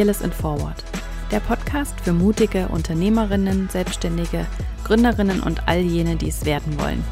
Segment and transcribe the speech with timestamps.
[0.00, 0.82] Fearless in Forward,
[1.30, 4.46] der Podcast für mutige Unternehmerinnen, Selbstständige,
[4.84, 7.04] Gründerinnen und all jene, die es werden wollen.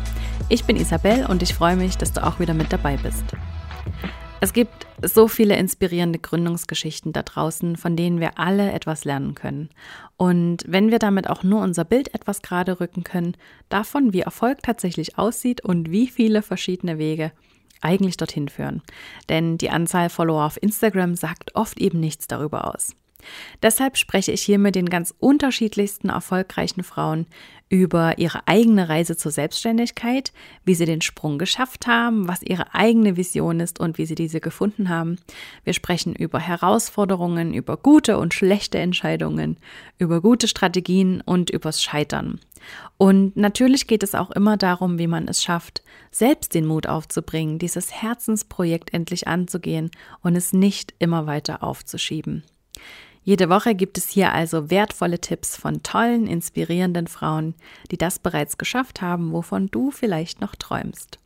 [0.49, 3.25] Ich bin Isabel und ich freue mich, dass du auch wieder mit dabei bist.
[4.41, 9.69] Es gibt so viele inspirierende Gründungsgeschichten da draußen, von denen wir alle etwas lernen können.
[10.17, 13.37] Und wenn wir damit auch nur unser Bild etwas gerade rücken können,
[13.69, 17.33] davon, wie Erfolg tatsächlich aussieht und wie viele verschiedene Wege
[17.81, 18.83] eigentlich dorthin führen.
[19.29, 22.95] Denn die Anzahl Follower auf Instagram sagt oft eben nichts darüber aus.
[23.63, 27.27] Deshalb spreche ich hier mit den ganz unterschiedlichsten erfolgreichen Frauen
[27.69, 30.33] über ihre eigene Reise zur Selbstständigkeit,
[30.65, 34.41] wie sie den Sprung geschafft haben, was ihre eigene Vision ist und wie sie diese
[34.41, 35.19] gefunden haben.
[35.65, 39.59] Wir sprechen über Herausforderungen, über gute und schlechte Entscheidungen,
[39.99, 42.41] über gute Strategien und übers Scheitern.
[42.97, 47.59] Und natürlich geht es auch immer darum, wie man es schafft, selbst den Mut aufzubringen,
[47.59, 49.91] dieses Herzensprojekt endlich anzugehen
[50.23, 52.45] und es nicht immer weiter aufzuschieben.
[53.29, 57.55] Jede Woche gibt es hier also wertvolle Tipps von tollen, inspirierenden Frauen,
[57.91, 61.19] die das bereits geschafft haben, wovon du vielleicht noch träumst.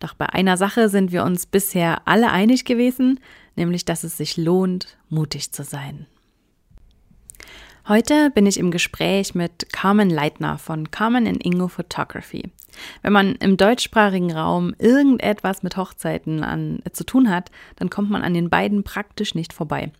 [0.00, 3.20] Doch bei einer Sache sind wir uns bisher alle einig gewesen,
[3.56, 6.04] nämlich dass es sich lohnt, mutig zu sein.
[7.88, 12.50] Heute bin ich im Gespräch mit Carmen Leitner von Carmen Ingo Photography.
[13.02, 18.10] Wenn man im deutschsprachigen Raum irgendetwas mit Hochzeiten an, äh, zu tun hat, dann kommt
[18.10, 19.92] man an den beiden praktisch nicht vorbei.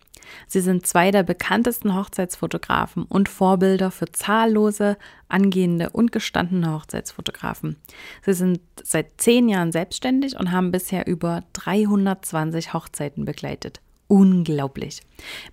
[0.47, 7.77] Sie sind zwei der bekanntesten Hochzeitsfotografen und Vorbilder für zahllose angehende und gestandene Hochzeitsfotografen.
[8.25, 13.81] Sie sind seit zehn Jahren selbstständig und haben bisher über 320 Hochzeiten begleitet.
[14.11, 15.03] Unglaublich.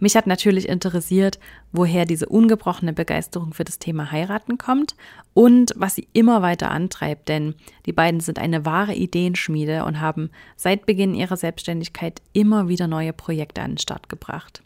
[0.01, 1.39] Mich hat natürlich interessiert,
[1.70, 4.97] woher diese ungebrochene Begeisterung für das Thema Heiraten kommt
[5.33, 7.55] und was sie immer weiter antreibt, denn
[7.86, 13.13] die beiden sind eine wahre Ideenschmiede und haben seit Beginn ihrer Selbstständigkeit immer wieder neue
[13.13, 14.61] Projekte an den Start gebracht.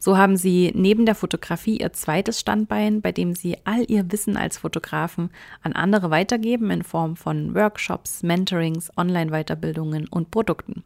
[0.00, 4.36] So haben sie neben der Fotografie ihr zweites Standbein, bei dem sie all ihr Wissen
[4.36, 5.30] als Fotografen
[5.62, 10.82] an andere weitergeben in Form von Workshops, Mentorings, Online-Weiterbildungen und Produkten.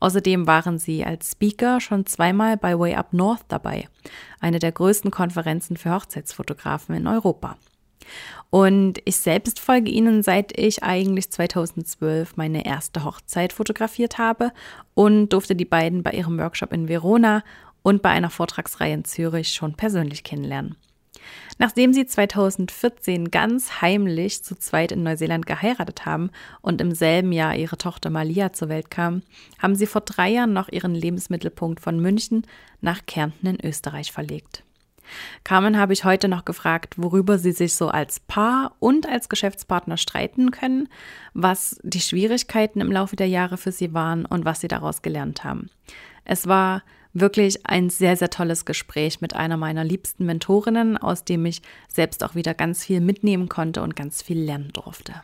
[0.00, 3.88] Außerdem waren sie als Speaker schon zweimal bei Way Up North dabei,
[4.40, 7.56] eine der größten Konferenzen für Hochzeitsfotografen in Europa.
[8.50, 14.52] Und ich selbst folge ihnen, seit ich eigentlich 2012 meine erste Hochzeit fotografiert habe
[14.94, 17.42] und durfte die beiden bei ihrem Workshop in Verona
[17.82, 20.76] und bei einer Vortragsreihe in Zürich schon persönlich kennenlernen.
[21.58, 26.30] Nachdem sie 2014 ganz heimlich zu zweit in Neuseeland geheiratet haben
[26.60, 29.22] und im selben Jahr ihre Tochter Malia zur Welt kam,
[29.58, 32.46] haben sie vor drei Jahren noch ihren Lebensmittelpunkt von München
[32.80, 34.62] nach Kärnten in Österreich verlegt.
[35.44, 39.96] Carmen habe ich heute noch gefragt, worüber sie sich so als Paar und als Geschäftspartner
[39.96, 40.88] streiten können,
[41.34, 45.44] was die Schwierigkeiten im Laufe der Jahre für sie waren und was sie daraus gelernt
[45.44, 45.70] haben.
[46.24, 46.82] Es war
[47.12, 52.24] wirklich ein sehr, sehr tolles Gespräch mit einer meiner liebsten Mentorinnen, aus dem ich selbst
[52.24, 55.14] auch wieder ganz viel mitnehmen konnte und ganz viel lernen durfte.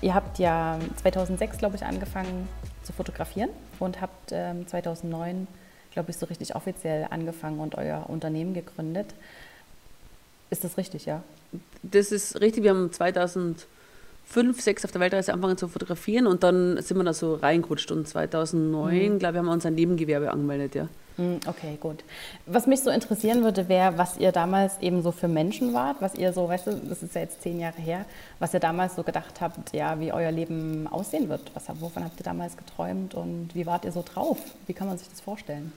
[0.00, 2.46] Ihr habt ja 2006, glaube ich, angefangen
[2.82, 3.48] zu fotografieren
[3.78, 5.48] und habt ähm, 2009,
[5.92, 9.14] glaube ich, so richtig offiziell angefangen und euer Unternehmen gegründet.
[10.54, 11.20] Ist das richtig, ja?
[11.82, 12.62] Das ist richtig.
[12.62, 13.66] Wir haben 2005,
[14.28, 17.90] 2006 auf der Weltreise angefangen zu fotografieren und dann sind wir da so reingerutscht.
[17.90, 19.18] Und 2009, mhm.
[19.18, 20.88] glaube ich, haben wir uns ein Nebengewerbe angemeldet, ja.
[21.16, 22.04] Hm, okay, gut.
[22.46, 26.14] Was mich so interessieren würde, wäre, was ihr damals eben so für Menschen wart, was
[26.14, 28.04] ihr so, weißt du, das ist ja jetzt zehn Jahre her,
[28.38, 31.50] was ihr damals so gedacht habt, ja, wie euer Leben aussehen wird.
[31.54, 34.38] Was, wovon habt ihr damals geträumt und wie wart ihr so drauf?
[34.68, 35.72] Wie kann man sich das vorstellen?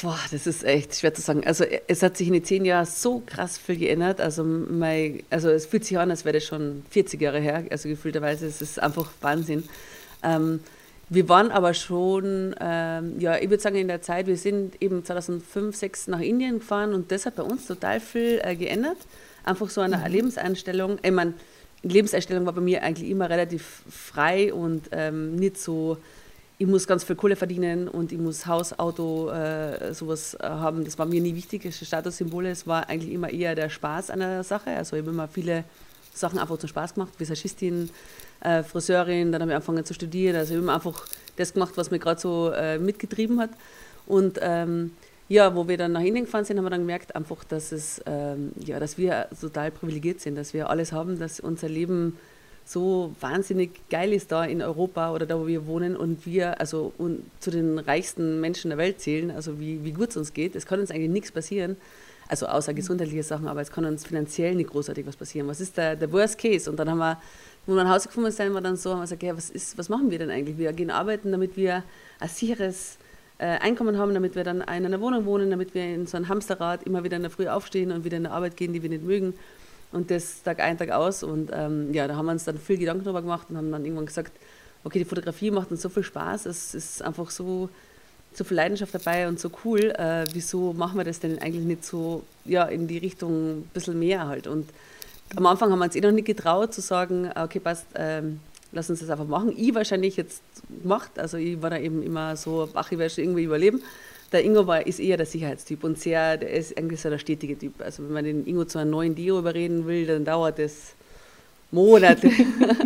[0.00, 1.44] Boah, das ist echt schwer zu sagen.
[1.44, 4.20] Also es hat sich in den zehn Jahren so krass viel geändert.
[4.20, 7.64] Also, mein, also es fühlt sich an, als wäre das schon 40 Jahre her.
[7.70, 9.64] Also gefühlterweise, es ist einfach Wahnsinn.
[10.22, 10.60] Ähm,
[11.10, 15.04] wir waren aber schon, ähm, ja, ich würde sagen, in der Zeit, wir sind eben
[15.04, 18.98] 2005, 2006 nach Indien gefahren und das hat bei uns total viel äh, geändert.
[19.44, 20.06] Einfach so eine mhm.
[20.06, 20.98] Lebenseinstellung.
[21.02, 21.32] Ich meine,
[21.82, 25.96] Lebenseinstellung war bei mir eigentlich immer relativ frei und ähm, nicht so,
[26.60, 30.84] ich muss ganz viel Kohle verdienen und ich muss Haus, Auto, äh, sowas äh, haben.
[30.84, 32.50] Das war mir nie wichtig, das Statussymbole.
[32.50, 34.70] Es war eigentlich immer eher der Spaß an der Sache.
[34.70, 35.62] Also ich habe immer viele
[36.12, 37.90] Sachen einfach zum Spaß gemacht, Visagistin,
[38.40, 40.34] äh, Friseurin, dann habe ich angefangen zu studieren.
[40.34, 41.06] Also ich habe einfach
[41.36, 43.50] das gemacht, was mir gerade so äh, mitgetrieben hat.
[44.06, 44.90] Und ähm,
[45.28, 48.02] ja, wo wir dann nach Indien gefahren sind, haben wir dann gemerkt, einfach, dass, es,
[48.06, 52.18] ähm, ja, dass wir total privilegiert sind, dass wir alles haben, dass unser Leben
[52.68, 56.92] so wahnsinnig geil ist da in Europa oder da, wo wir wohnen und wir also
[56.98, 60.54] und zu den reichsten Menschen der Welt zählen, also wie, wie gut es uns geht.
[60.54, 61.78] Es kann uns eigentlich nichts passieren.
[62.28, 65.48] Also außer gesundheitliche Sachen, aber es kann uns finanziell nicht großartig was passieren.
[65.48, 66.70] Was ist der, der Worst Case?
[66.70, 67.18] Und dann haben wir,
[67.64, 69.78] wo wir nach Hause gekommen sind, wir dann so, haben wir gesagt, ja, was, ist,
[69.78, 70.58] was machen wir denn eigentlich?
[70.58, 71.84] Wir gehen arbeiten, damit wir
[72.20, 72.98] ein sicheres
[73.38, 76.28] äh, Einkommen haben, damit wir dann in einer Wohnung wohnen, damit wir in so einem
[76.28, 78.90] Hamsterrad immer wieder in der Früh aufstehen und wieder in die Arbeit gehen, die wir
[78.90, 79.32] nicht mögen.
[79.92, 81.22] Und das Tag ein, Tag aus.
[81.22, 83.84] Und ähm, ja, da haben wir uns dann viel Gedanken darüber gemacht und haben dann
[83.84, 84.32] irgendwann gesagt,
[84.84, 87.68] okay, die Fotografie macht uns so viel Spaß, es ist einfach so,
[88.32, 89.90] so viel Leidenschaft dabei und so cool.
[89.90, 93.98] Äh, wieso machen wir das denn eigentlich nicht so ja, in die Richtung ein bisschen
[93.98, 94.46] mehr halt?
[94.46, 94.68] Und
[95.36, 98.40] am Anfang haben wir uns eh noch nicht getraut zu sagen, okay, passt, ähm,
[98.72, 99.52] lass uns das einfach machen.
[99.56, 100.42] Ich wahrscheinlich jetzt
[100.82, 103.82] gemacht, also ich war da eben immer so, ach, ich werde schon irgendwie überleben.
[104.32, 107.58] Der Ingo war, ist eher der Sicherheitstyp und sehr, der ist eigentlich so der stetige
[107.58, 107.80] Typ.
[107.80, 110.94] Also wenn man den Ingo zu einem neuen Dio überreden will, dann dauert das
[111.70, 112.30] Monate.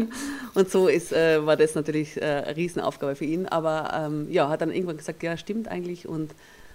[0.55, 3.47] und so ist, äh, war das natürlich äh, eine Riesenaufgabe für ihn.
[3.47, 6.33] Aber ähm, ja, hat dann irgendwann gesagt, ja, stimmt eigentlich und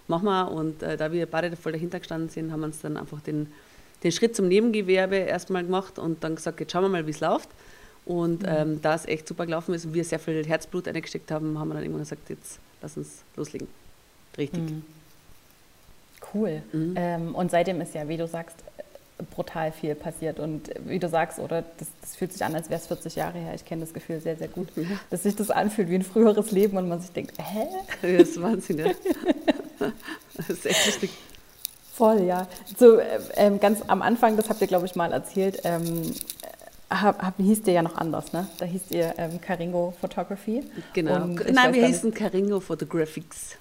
[0.07, 0.43] mach mal.
[0.43, 3.47] Und äh, da wir beide voll dahinter gestanden sind, haben wir uns dann einfach den,
[4.03, 7.21] den Schritt zum Nebengewerbe erstmal gemacht und dann gesagt, jetzt schauen wir mal, wie es
[7.21, 7.49] läuft.
[8.05, 8.49] Und mhm.
[8.49, 11.69] ähm, da es echt super gelaufen ist und wir sehr viel Herzblut eingesteckt haben, haben
[11.69, 13.67] wir dann irgendwann gesagt, jetzt lass uns loslegen.
[14.38, 14.62] Richtig.
[14.62, 14.84] Mhm.
[16.34, 16.62] Cool.
[16.74, 16.94] Mhm.
[16.98, 18.57] Ähm, und seitdem ist ja, wie du sagst,
[19.36, 20.39] brutal viel passiert.
[20.39, 23.39] Und wie du sagst, oder das, das fühlt sich an, als wäre es 40 Jahre
[23.39, 23.54] her.
[23.56, 24.68] Ich kenne das Gefühl sehr, sehr gut,
[25.10, 27.68] dass sich das anfühlt wie ein früheres Leben und man sich denkt, hä?
[28.01, 28.92] Das ist Wahnsinn, ja.
[30.36, 31.10] Das ist echt lustig.
[31.94, 32.48] Voll, ja.
[32.78, 33.00] So
[33.36, 36.13] ähm, ganz am Anfang, das habt ihr, glaube ich, mal erzählt, ähm,
[36.92, 38.48] hab, hab, hieß ihr ja noch anders, ne?
[38.60, 40.63] Da hieß ihr ähm, Caringo Photography.
[40.94, 41.25] Genau.
[41.25, 43.57] Nein, wir hießen Caringo Photographics.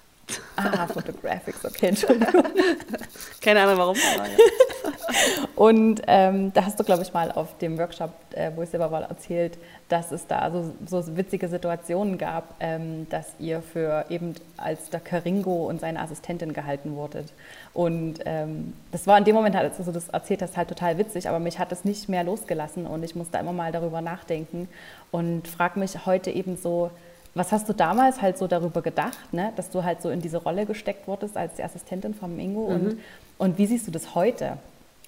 [0.55, 2.43] Ah, Photographics, okay, Entschuldigung.
[3.41, 3.97] Keine Ahnung warum.
[5.55, 8.91] Und ähm, da hast du, glaube ich, mal auf dem Workshop, äh, wo ich selber
[8.91, 9.57] war, erzählt,
[9.87, 14.99] dass es da so, so witzige Situationen gab, ähm, dass ihr für eben als der
[14.99, 17.31] Caringo und seine Assistentin gehalten wurdet.
[17.73, 21.29] Und ähm, das war in dem Moment, als du das erzählt hast, halt total witzig,
[21.29, 24.67] aber mich hat es nicht mehr losgelassen und ich musste immer mal darüber nachdenken
[25.11, 26.91] und frage mich heute eben so,
[27.37, 29.53] was hast du damals halt so darüber gedacht, ne?
[29.55, 32.75] dass du halt so in diese Rolle gesteckt wurdest als die Assistentin vom Ingo mhm.
[32.75, 32.99] und,
[33.37, 34.57] und wie siehst du das heute?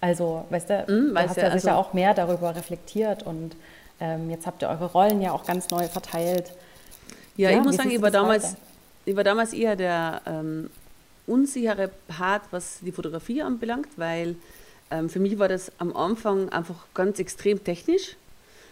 [0.02, 3.56] Also, weißt du, mhm, du hast ja, ja sicher also auch mehr darüber reflektiert und
[4.00, 6.54] ähm, jetzt habt ihr eure Rollen ja auch ganz neu verteilt.
[7.36, 8.56] Ja, ja ich muss sagen, ich war, damals,
[9.06, 10.70] ich war damals eher der ähm,
[11.28, 14.36] unsichere Part, was die Fotografie anbelangt, weil
[14.92, 18.16] ähm, für mich war das am Anfang einfach ganz extrem technisch,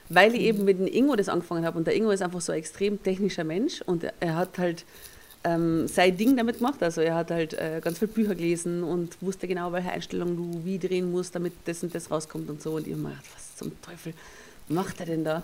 [0.10, 1.78] weil ich eben mit dem Ingo das angefangen habe.
[1.78, 4.86] Und der Ingo ist einfach so ein extrem technischer Mensch und er hat halt
[5.44, 6.82] ähm, sein Ding damit gemacht.
[6.82, 10.66] Also er hat halt äh, ganz viele Bücher gelesen und wusste genau, welche Einstellung du
[10.66, 12.76] wie drehen musst, damit das und das rauskommt und so.
[12.76, 14.14] Und ich habe mir gedacht, was zum Teufel
[14.68, 15.44] macht er denn da?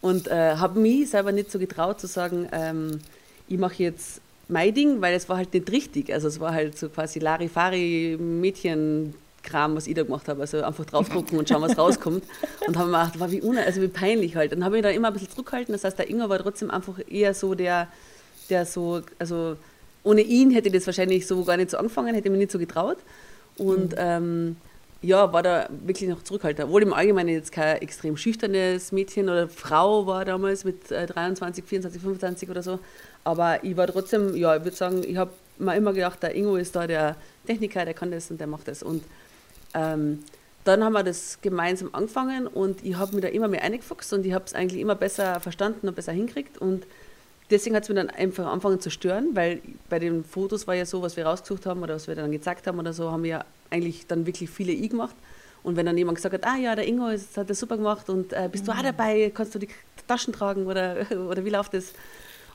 [0.00, 3.00] Und äh, habe mich selber nicht so getraut zu sagen, ähm,
[3.48, 6.12] ich mache jetzt mein Ding, weil es war halt nicht richtig.
[6.12, 10.40] Also es war halt so quasi Larifari-Mädchen Kram, was ich da gemacht habe.
[10.40, 12.24] Also einfach draufdrucken und schauen, was rauskommt.
[12.66, 14.52] Und habe mir gedacht, war wie, also wie peinlich halt.
[14.52, 15.72] Dann habe ich da immer ein bisschen zurückgehalten.
[15.72, 17.88] Das heißt, der Ingo war trotzdem einfach eher so der,
[18.50, 19.56] der so, also
[20.04, 22.52] ohne ihn hätte ich das wahrscheinlich so gar nicht so angefangen, hätte ich mir nicht
[22.52, 22.98] so getraut.
[23.56, 23.98] Und mhm.
[23.98, 24.56] ähm,
[25.02, 26.66] ja, war da wirklich noch zurückhaltend.
[26.66, 31.64] Obwohl im Allgemeinen jetzt kein extrem schüchternes Mädchen oder Frau war damals mit äh, 23,
[31.64, 32.78] 24, 25 oder so.
[33.24, 36.56] Aber ich war trotzdem, ja, ich würde sagen, ich habe mir immer gedacht, der Ingo
[36.56, 38.82] ist da der Techniker, der kann das und der macht das.
[38.82, 39.02] Und
[39.74, 40.20] ähm,
[40.64, 44.24] dann haben wir das gemeinsam angefangen und ich habe mich da immer mehr eingefuchst und
[44.24, 46.58] ich habe es eigentlich immer besser verstanden und besser hinkriegt.
[46.58, 46.84] Und
[47.50, 50.86] deswegen hat es mir dann einfach angefangen zu stören, weil bei den Fotos war ja
[50.86, 53.30] so, was wir rausgesucht haben oder was wir dann gezeigt haben oder so, haben wir
[53.30, 55.16] ja eigentlich dann wirklich viele I gemacht.
[55.64, 58.08] Und wenn dann jemand gesagt hat, ah ja, der Ingo ist, hat das super gemacht
[58.08, 58.70] und äh, bist mhm.
[58.70, 59.68] du auch dabei, kannst du die
[60.06, 61.92] Taschen tragen oder, oder wie läuft das?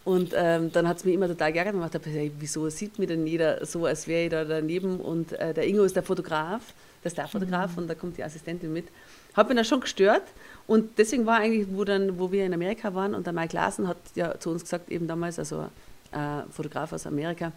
[0.03, 2.97] Und ähm, dann hat es mich immer total geärgert und ich dachte, hey, wieso sieht
[2.97, 6.03] mich denn jeder so, als wäre ich da daneben und äh, der Ingo ist der
[6.03, 6.62] Fotograf,
[7.08, 7.84] der Starfotograf mhm.
[7.84, 8.88] und da kommt die Assistentin mit.
[9.34, 10.24] Hat mich dann schon gestört
[10.68, 13.88] und deswegen war eigentlich, wo, dann, wo wir in Amerika waren und der Mike Larsen
[13.88, 15.70] hat ja zu uns gesagt, eben damals, also
[16.12, 17.52] äh, Fotograf aus Amerika,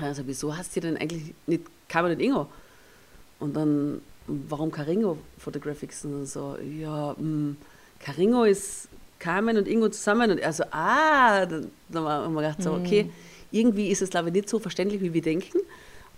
[0.00, 2.46] also wieso hast du denn eigentlich nicht Carmen und Ingo?
[3.40, 6.04] Und dann, warum Caringo Photographics?
[6.04, 7.56] Und so, ja, mh, hm,
[7.98, 12.62] Caringo ist Carmen und Ingo zusammen und er so, ah, dann, dann haben wir gedacht,
[12.62, 13.10] so, okay, mhm.
[13.50, 15.58] irgendwie ist es glaube ich nicht so verständlich, wie wir denken.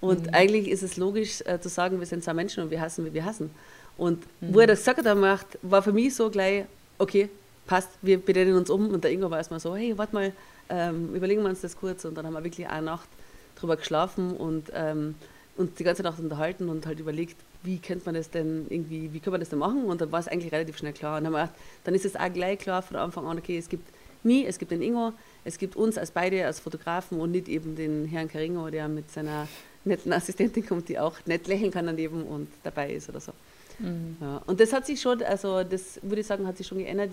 [0.02, 0.34] Und mhm.
[0.34, 3.14] eigentlich ist es logisch äh, zu sagen, wir sind zwei Menschen und wir hassen, wie
[3.14, 3.50] wir hassen.
[3.96, 4.52] Und mhm.
[4.54, 6.64] wo er das gesagt hat, macht, war für mich so gleich,
[6.98, 7.28] okay,
[7.66, 8.90] passt, wir benennen uns um.
[8.90, 10.32] Und der Ingo war erstmal so, hey, warte mal,
[10.68, 12.04] ähm, überlegen wir uns das kurz.
[12.04, 13.08] Und dann haben wir wirklich eine Nacht
[13.54, 15.14] drüber geschlafen und ähm,
[15.56, 19.20] uns die ganze Nacht unterhalten und halt überlegt, wie könnte man das denn irgendwie, wie
[19.20, 19.84] können wir das denn machen?
[19.84, 21.18] Und dann war es eigentlich relativ schnell klar.
[21.18, 23.56] Und dann, haben wir gedacht, dann ist es auch gleich klar von Anfang an, okay,
[23.56, 23.88] es gibt
[24.24, 25.12] mich, es gibt den Ingo,
[25.44, 29.10] es gibt uns als beide als Fotografen und nicht eben den Herrn Caringo, der mit
[29.12, 29.46] seiner
[29.84, 33.32] netten Assistentin kommt, die auch nett lächeln kann daneben und dabei ist oder so.
[33.78, 34.16] Mhm.
[34.20, 37.10] Ja, und das hat sich schon, also das würde ich sagen, hat sich schon geändert.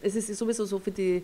[0.00, 1.22] Es ist sowieso so für die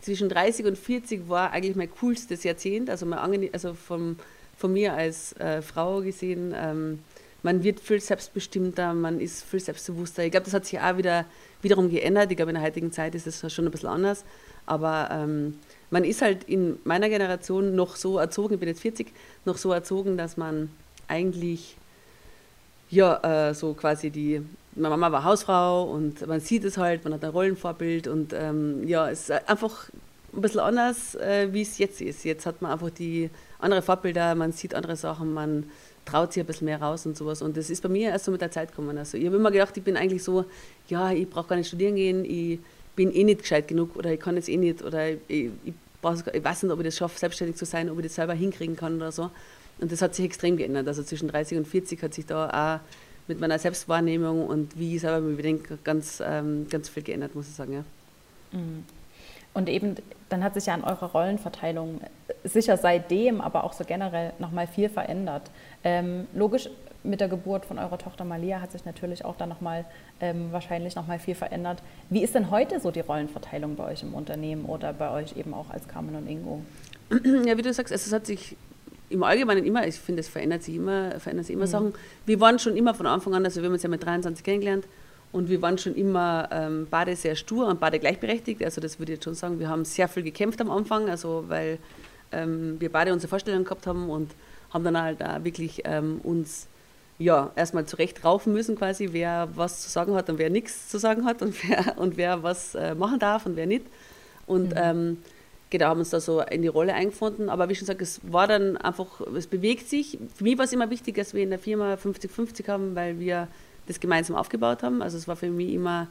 [0.00, 4.16] zwischen 30 und 40 war eigentlich mein coolstes Jahrzehnt, also, mein also vom,
[4.56, 6.54] von mir als äh, Frau gesehen.
[6.56, 6.98] Ähm,
[7.42, 10.24] man wird viel selbstbestimmter, man ist viel selbstbewusster.
[10.24, 11.26] Ich glaube, das hat sich auch wieder
[11.62, 12.30] wiederum geändert.
[12.30, 14.24] Ich glaube, in der heutigen Zeit ist es schon ein bisschen anders.
[14.66, 15.58] Aber ähm,
[15.94, 19.06] man ist halt in meiner Generation noch so erzogen, ich bin jetzt 40,
[19.44, 20.68] noch so erzogen, dass man
[21.06, 21.76] eigentlich
[22.90, 24.42] ja, äh, so quasi die,
[24.74, 28.86] meine Mama war Hausfrau und man sieht es halt, man hat ein Rollenvorbild und ähm,
[28.88, 29.88] ja, es ist einfach
[30.34, 32.24] ein bisschen anders, äh, wie es jetzt ist.
[32.24, 35.70] Jetzt hat man einfach die andere Vorbilder, man sieht andere Sachen, man
[36.04, 37.40] traut sich ein bisschen mehr raus und sowas.
[37.40, 38.98] Und das ist bei mir erst so mit der Zeit gekommen.
[38.98, 40.44] Also ich habe immer gedacht, ich bin eigentlich so,
[40.88, 42.58] ja, ich brauche gar nicht studieren gehen, ich
[42.96, 45.74] bin eh nicht gescheit genug oder ich kann jetzt eh nicht oder ich, ich,
[46.12, 48.76] ich, weiß nicht, ob ich das schaffe, selbstständig zu sein, ob ich das selber hinkriegen
[48.76, 49.30] kann oder so.
[49.78, 50.86] Und das hat sich extrem geändert.
[50.86, 52.80] Also zwischen 30 und 40 hat sich da auch
[53.28, 57.48] mit meiner Selbstwahrnehmung und wie ich selber mir denke, ganz, ähm, ganz viel geändert, muss
[57.48, 57.72] ich sagen.
[57.72, 57.84] Ja.
[58.52, 58.84] Mhm.
[59.54, 59.94] Und eben,
[60.28, 62.00] dann hat sich ja an eurer Rollenverteilung
[62.42, 65.50] sicher seitdem, aber auch so generell nochmal viel verändert.
[65.84, 66.68] Ähm, logisch,
[67.04, 69.84] mit der Geburt von eurer Tochter Malia hat sich natürlich auch dann nochmal
[70.20, 71.82] ähm, wahrscheinlich nochmal viel verändert.
[72.10, 75.54] Wie ist denn heute so die Rollenverteilung bei euch im Unternehmen oder bei euch eben
[75.54, 76.62] auch als Carmen und Ingo?
[77.46, 78.56] Ja, wie du sagst, es hat sich
[79.10, 81.70] im Allgemeinen immer, ich finde, es verändert sich immer, verändert sich immer mhm.
[81.70, 81.94] Sachen.
[82.24, 84.86] Wir waren schon immer von Anfang an, also wir haben uns ja mit 23 kennengelernt
[85.30, 88.64] und wir waren schon immer ähm, beide sehr stur und beide gleichberechtigt.
[88.64, 91.44] Also das würde ich jetzt schon sagen, wir haben sehr viel gekämpft am Anfang, also
[91.48, 91.78] weil
[92.32, 94.30] ähm, wir beide unsere Vorstellungen gehabt haben und
[94.72, 96.66] haben dann halt auch wirklich ähm, uns
[97.18, 100.98] ja, erstmal zurecht raufen müssen, quasi, wer was zu sagen hat und wer nichts zu
[100.98, 103.86] sagen hat und wer, und wer was äh, machen darf und wer nicht.
[104.46, 104.76] Und mhm.
[104.76, 105.18] ähm,
[105.70, 107.48] genau, haben uns da so in die Rolle eingefunden.
[107.48, 110.18] Aber wie schon gesagt, es war dann einfach, es bewegt sich.
[110.34, 113.48] Für mich war es immer wichtig, dass wir in der Firma 50-50 haben, weil wir
[113.86, 115.02] das gemeinsam aufgebaut haben.
[115.02, 116.08] Also es war für mich immer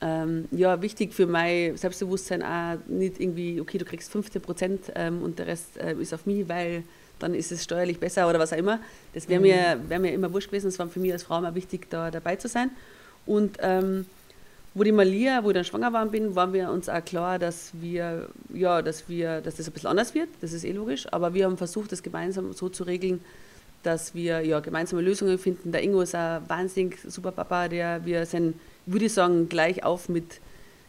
[0.00, 5.22] ähm, ja, wichtig für mein Selbstbewusstsein auch nicht irgendwie, okay, du kriegst 15 Prozent ähm,
[5.22, 6.82] und der Rest äh, ist auf mich, weil
[7.24, 8.78] dann ist es steuerlich besser oder was auch immer.
[9.14, 10.68] Das wäre mir, wär mir immer wurscht gewesen.
[10.68, 12.70] Es war für mich als Frau immer wichtig, da dabei zu sein.
[13.26, 14.06] Und ähm,
[14.74, 17.70] wo die Malia, wo ich dann schwanger war bin, waren wir uns auch klar, dass
[17.80, 20.28] wir, ja, dass wir, dass das ein bisschen anders wird.
[20.40, 21.06] Das ist eh logisch.
[21.12, 23.20] Aber wir haben versucht, das gemeinsam so zu regeln,
[23.82, 25.72] dass wir ja gemeinsame Lösungen finden.
[25.72, 30.08] Der Ingo ist ein wahnsinnig super Papa, der wir sind, würde ich sagen, gleich auf
[30.08, 30.40] mit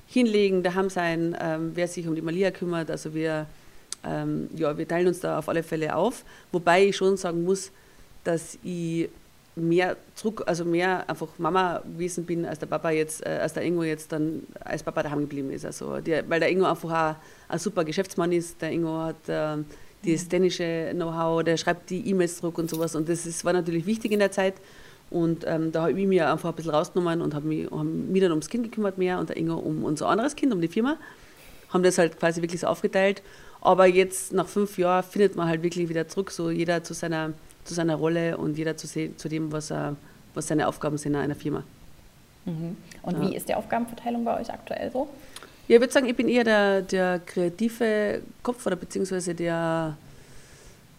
[0.08, 2.92] hinlegen, daheim sein, ähm, wer sich um die Malia kümmert.
[2.92, 3.48] Also wir,
[4.06, 6.24] ähm, ja, wir teilen uns da auf alle Fälle auf.
[6.52, 7.72] Wobei ich schon sagen muss,
[8.24, 9.10] dass ich
[9.56, 13.64] mehr zurück, also mehr einfach Mama gewesen bin, als der Papa jetzt, äh, als der
[13.64, 15.66] Ingo jetzt dann als Papa daheim geblieben ist.
[15.66, 17.16] Also der, weil der Ingo einfach auch
[17.48, 18.62] ein super Geschäftsmann ist.
[18.62, 19.64] Der Ingo hat äh,
[20.06, 22.96] das dänische Know-how, der schreibt die E-Mails zurück und sowas.
[22.96, 24.56] Und das ist, war natürlich wichtig in der Zeit.
[25.10, 28.22] Und ähm, da habe ich mich einfach ein bisschen rausgenommen und habe mich, hab mich
[28.22, 30.98] dann ums Kind gekümmert mehr und der Ingo um unser anderes Kind, um die Firma.
[31.70, 33.22] Haben das halt quasi wirklich so aufgeteilt.
[33.66, 37.34] Aber jetzt nach fünf Jahren findet man halt wirklich wieder zurück, so jeder zu seiner
[37.66, 39.96] zu seiner Rolle und jeder zu, zu dem, was, er,
[40.34, 41.64] was seine Aufgaben sind in einer Firma.
[42.46, 42.78] Mhm.
[43.02, 43.22] Und ja.
[43.22, 45.10] wie ist die Aufgabenverteilung bei euch aktuell so?
[45.68, 49.98] Ja, ich würde sagen, ich bin eher der, der kreative Kopf oder beziehungsweise der,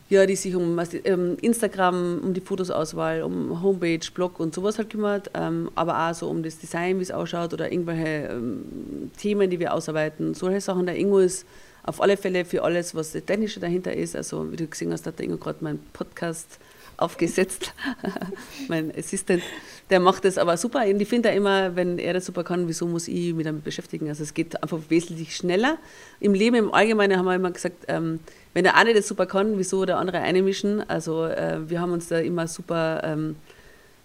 [0.09, 4.91] ja, die sich um ähm, Instagram, um die Fotosauswahl, um Homepage, Blog und sowas halt
[4.91, 9.51] kümmert, ähm, aber auch so um das Design, wie es ausschaut oder irgendwelche ähm, Themen,
[9.51, 10.35] die wir ausarbeiten.
[10.35, 10.87] Solche Sachen.
[10.87, 11.47] Der Ingo ist
[11.87, 14.17] auf alle Fälle für alles, was das Technische dahinter ist.
[14.17, 16.59] Also, wie du gesehen hast, hat der Ingo gerade meinen Podcast
[16.99, 17.73] aufgesetzt,
[18.69, 19.43] mein Assistent.
[19.91, 20.85] Der macht das aber super.
[20.87, 24.09] Ich finde immer, wenn er das super kann, wieso muss ich mich damit beschäftigen?
[24.09, 25.79] Also, es geht einfach wesentlich schneller.
[26.21, 28.21] Im Leben im Allgemeinen haben wir immer gesagt, ähm,
[28.53, 30.89] wenn der eine das super kann, wieso der andere einmischen?
[30.89, 33.03] Also, äh, wir haben uns da immer super.
[33.05, 33.37] Ähm,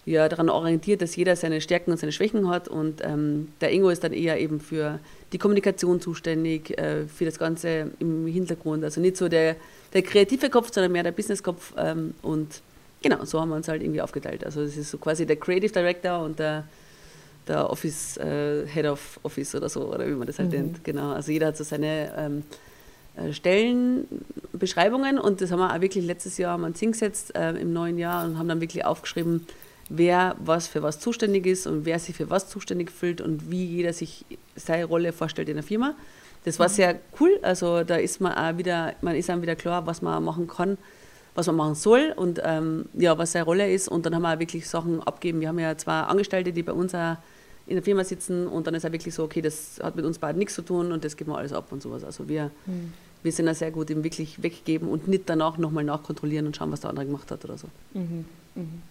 [0.05, 2.67] ja, daran orientiert, dass jeder seine Stärken und seine Schwächen hat.
[2.67, 5.00] Und ähm, der Ingo ist dann eher eben für
[5.31, 8.84] die Kommunikation zuständig, äh, für das Ganze im Hintergrund.
[8.84, 9.55] Also nicht so der,
[9.93, 11.74] der kreative Kopf, sondern mehr der Business-Kopf.
[11.77, 12.62] Ähm, und
[13.01, 14.43] genau, so haben wir uns halt irgendwie aufgeteilt.
[14.43, 16.63] Also es ist so quasi der Creative Director und der,
[17.48, 20.58] der Office, äh, Head of Office oder so, oder wie man das halt mhm.
[20.58, 20.84] nennt.
[20.84, 22.43] Genau, also jeder hat so seine ähm,
[23.17, 27.51] äh, Stellenbeschreibungen und das haben wir auch wirklich letztes Jahr haben wir uns hingesetzt äh,
[27.51, 29.46] im neuen Jahr und haben dann wirklich aufgeschrieben,
[29.94, 33.66] wer was für was zuständig ist und wer sich für was zuständig fühlt und wie
[33.66, 35.96] jeder sich seine Rolle vorstellt in der Firma.
[36.46, 36.74] Das war mhm.
[36.74, 37.40] sehr cool.
[37.42, 40.78] Also da ist man auch wieder, man ist einem wieder klar, was man machen kann,
[41.36, 43.90] was man machen soll und ähm, ja, was seine Rolle ist.
[43.90, 45.42] Und dann haben wir auch wirklich Sachen abgegeben.
[45.42, 47.18] Wir haben ja zwei Angestellte, die bei uns auch
[47.68, 50.18] in der Firma sitzen und dann ist auch wirklich so, okay, das hat mit uns
[50.18, 52.04] beiden nichts zu tun und das geben wir alles ab und sowas.
[52.04, 52.94] Also wir, mhm.
[53.24, 56.72] wir sind ja sehr gut im wirklich weggeben und nicht danach nochmal nachkontrollieren und schauen,
[56.72, 57.68] was der andere gemacht hat oder so.
[57.94, 58.26] Mhm.
[58.56, 58.82] Mhm.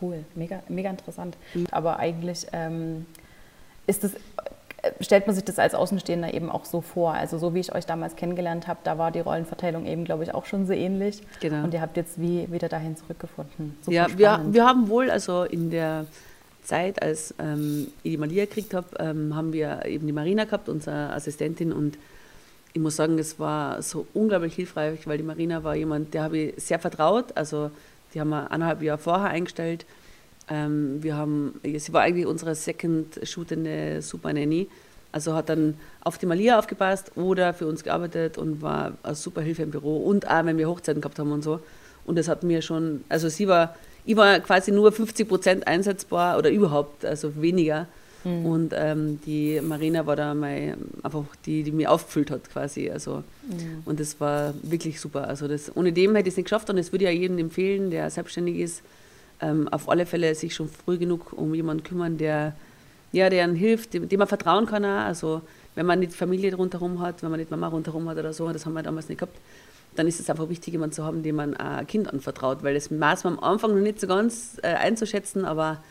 [0.00, 1.36] Cool, mega, mega interessant.
[1.54, 1.66] Mhm.
[1.70, 3.06] Aber eigentlich ähm,
[3.86, 7.14] ist das, äh, stellt man sich das als Außenstehender eben auch so vor.
[7.14, 10.34] Also so wie ich euch damals kennengelernt habe, da war die Rollenverteilung eben, glaube ich,
[10.34, 11.22] auch schon so ähnlich.
[11.40, 11.64] Genau.
[11.64, 13.76] Und ihr habt jetzt wie wieder dahin zurückgefunden.
[13.82, 16.06] Super ja, wir, wir haben wohl also in der
[16.62, 20.68] Zeit, als ähm, ich die Malia gekriegt habe, ähm, haben wir eben die Marina gehabt,
[20.68, 21.98] unsere Assistentin und
[22.74, 26.38] ich muss sagen, es war so unglaublich hilfreich, weil die Marina war jemand, der habe
[26.38, 27.36] ich sehr vertraut.
[27.36, 27.70] Also
[28.14, 29.86] die haben wir eineinhalb Jahre vorher eingestellt.
[30.48, 34.68] Ähm, wir haben, sie war eigentlich unsere second shootende Super Nanny.
[35.10, 39.40] Also hat dann auf die Malia aufgepasst oder für uns gearbeitet und war eine super
[39.40, 41.60] Hilfe im Büro und auch wenn wir Hochzeiten gehabt haben und so.
[42.04, 43.74] Und das hat mir schon, also sie war,
[44.04, 47.86] ich war quasi nur 50 Prozent einsetzbar oder überhaupt, also weniger.
[48.24, 48.46] Mhm.
[48.46, 52.90] Und ähm, die Marina war da mal einfach die, die mich aufgefüllt hat quasi.
[52.90, 53.82] Also, mhm.
[53.84, 55.28] Und das war wirklich super.
[55.28, 57.38] Also das, ohne dem hätte ich es nicht geschafft und das würde ich ja jedem
[57.38, 58.82] empfehlen, der selbstständig ist,
[59.40, 62.54] ähm, auf alle Fälle sich schon früh genug um jemanden kümmern, der
[63.12, 64.84] ja, der hilft, dem, dem man vertrauen kann.
[64.84, 65.06] Auch.
[65.06, 65.42] Also
[65.74, 68.66] wenn man nicht Familie rundherum hat, wenn man nicht Mama rundherum hat oder so, das
[68.66, 69.38] haben wir damals nicht gehabt,
[69.96, 72.90] dann ist es einfach wichtig, jemanden zu haben, dem man ein Kind anvertraut, weil das
[72.90, 75.82] maß man am Anfang noch nicht so ganz äh, einzuschätzen, aber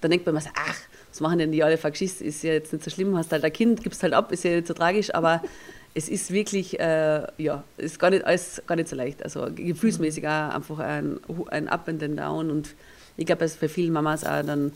[0.00, 0.76] dann denkt man sich, ach,
[1.16, 3.52] was machen denn die alle vergeschiss, ist ja jetzt nicht so schlimm, hast halt ein
[3.52, 5.42] Kind, gibst halt ab, ist ja nicht so tragisch, aber
[5.94, 9.22] es ist wirklich, äh, ja, ist gar nicht alles gar nicht so leicht.
[9.22, 11.18] Also gefühlsmäßig auch einfach ein,
[11.48, 12.74] ein Up and Down und
[13.16, 14.72] ich glaube, es ist für viele Mamas auch dann,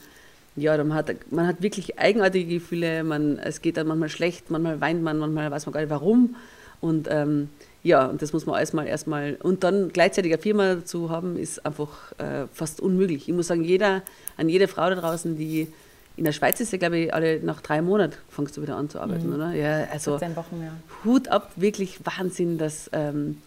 [0.56, 4.80] ja, dann hat, man hat wirklich eigenartige Gefühle, man, es geht dann manchmal schlecht, manchmal
[4.80, 6.36] weint man, manchmal weiß man gar nicht warum
[6.80, 7.50] und ähm,
[7.82, 11.64] ja, und das muss man erstmal erstmal und dann gleichzeitig eine Firma zu haben, ist
[11.66, 13.28] einfach äh, fast unmöglich.
[13.28, 14.02] Ich muss sagen, jeder,
[14.38, 15.68] an jede Frau da draußen, die
[16.16, 18.90] in der Schweiz ist ja, glaube ich, alle nach drei Monaten fängst du wieder an
[18.90, 19.34] zu arbeiten, mhm.
[19.34, 19.52] oder?
[19.52, 20.72] Ja, also Wochen, ja.
[21.04, 23.38] Hut ab, wirklich Wahnsinn, dass, ähm,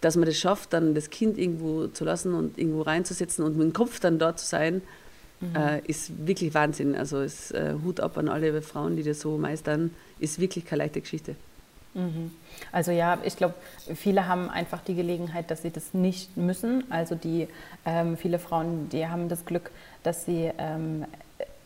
[0.00, 3.66] dass man das schafft, dann das Kind irgendwo zu lassen und irgendwo reinzusetzen und mit
[3.66, 4.80] dem Kopf dann dort zu sein,
[5.40, 5.56] mhm.
[5.56, 6.94] äh, ist wirklich Wahnsinn.
[6.94, 10.84] Also ist, äh, Hut ab an alle Frauen, die das so meistern, ist wirklich keine
[10.84, 11.36] leichte Geschichte.
[11.94, 12.32] Mhm.
[12.72, 13.54] Also ja, ich glaube,
[13.94, 16.84] viele haben einfach die Gelegenheit, dass sie das nicht müssen.
[16.90, 17.48] Also die
[17.84, 19.70] ähm, viele Frauen, die haben das Glück,
[20.02, 21.04] dass sie ähm,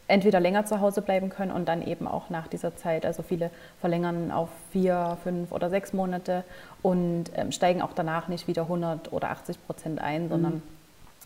[0.08, 3.06] entweder länger zu Hause bleiben können und dann eben auch nach dieser Zeit.
[3.06, 6.44] Also viele verlängern auf vier, fünf oder sechs Monate
[6.82, 10.28] und ähm, steigen auch danach nicht wieder 100 oder 80 Prozent ein, mhm.
[10.30, 10.62] sondern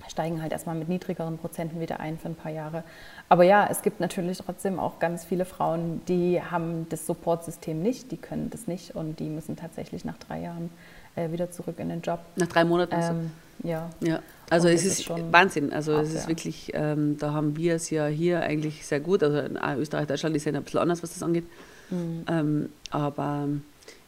[0.09, 2.83] steigen halt erstmal mit niedrigeren Prozenten wieder ein für ein paar Jahre.
[3.29, 8.11] Aber ja, es gibt natürlich trotzdem auch ganz viele Frauen, die haben das Supportsystem nicht,
[8.11, 10.71] die können das nicht und die müssen tatsächlich nach drei Jahren
[11.17, 12.21] äh, wieder zurück in den Job.
[12.37, 12.95] Nach drei Monaten?
[12.95, 13.31] Ähm,
[13.63, 13.91] ja.
[14.01, 14.21] ja.
[14.51, 15.73] Also es ist, ist Wahnsinn.
[15.73, 16.29] Also ab, es ist ja.
[16.29, 19.23] wirklich, ähm, da haben wir es ja hier eigentlich sehr gut.
[19.23, 21.45] Also in Österreich, Deutschland ist ja ein bisschen anders, was das angeht.
[21.91, 22.25] Mhm.
[22.29, 23.49] Ähm, aber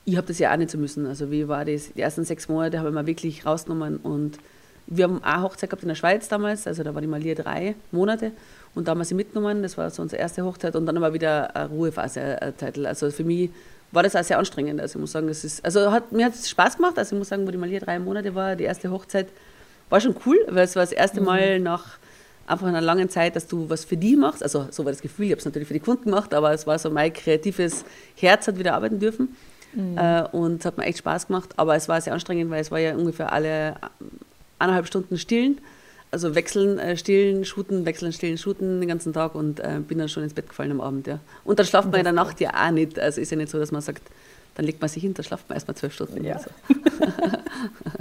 [0.05, 1.07] ich habe das ja auch nicht so müssen.
[1.07, 1.93] Also wie war das?
[1.93, 4.39] Die ersten sechs Monate habe ich mal wirklich rausgenommen und
[4.87, 7.75] wir haben auch Hochzeit gehabt in der Schweiz damals, also da war die Malia drei
[7.91, 8.33] Monate
[8.75, 11.15] und da haben wir sie mitgenommen, das war so unsere erste Hochzeit und dann war
[11.15, 12.79] wieder eine Ruhephase, eine Zeit.
[12.85, 13.49] Also für mich
[13.95, 14.81] war das auch sehr anstrengend.
[14.81, 17.19] Also ich muss sagen, es ist, also hat, mir hat es Spaß gemacht, also ich
[17.19, 19.29] muss sagen, wo die Malia drei Monate war, die erste Hochzeit,
[19.91, 21.27] war schon cool, weil es war das erste mhm.
[21.27, 21.99] Mal nach
[22.47, 24.43] einfach einer langen Zeit, dass du was für die machst.
[24.43, 26.67] Also so war das Gefühl, ich habe es natürlich für die Kunden gemacht, aber es
[26.67, 27.85] war so mein kreatives
[28.17, 29.37] Herz hat wieder arbeiten dürfen.
[29.73, 29.99] Mhm.
[29.99, 32.71] Äh, und es hat mir echt Spaß gemacht, aber es war sehr anstrengend, weil es
[32.71, 33.77] war ja ungefähr alle
[34.59, 35.59] eineinhalb Stunden stillen.
[36.15, 40.09] Also wechseln, äh, stillen, shooten, wechseln, stillen, shooten den ganzen Tag und äh, bin dann
[40.09, 41.09] schon ins Bett gefallen am Abend.
[41.09, 41.19] Ja.
[41.43, 43.01] Und dann schlaft man in der Nacht ja auch nicht.
[43.01, 44.01] Also ist ja nicht so, dass man sagt,
[44.55, 46.23] dann legt man sich hin, dann schlaft man erstmal zwölf Stunden.
[46.23, 46.41] Ja.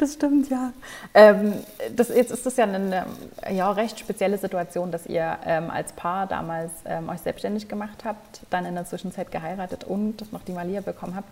[0.00, 0.72] Das stimmt, ja.
[1.12, 1.52] Ähm,
[1.94, 3.04] das, jetzt ist das ja eine
[3.52, 8.40] ja, recht spezielle Situation, dass ihr ähm, als Paar damals ähm, euch selbstständig gemacht habt,
[8.48, 11.28] dann in der Zwischenzeit geheiratet und noch die Malia bekommen habt.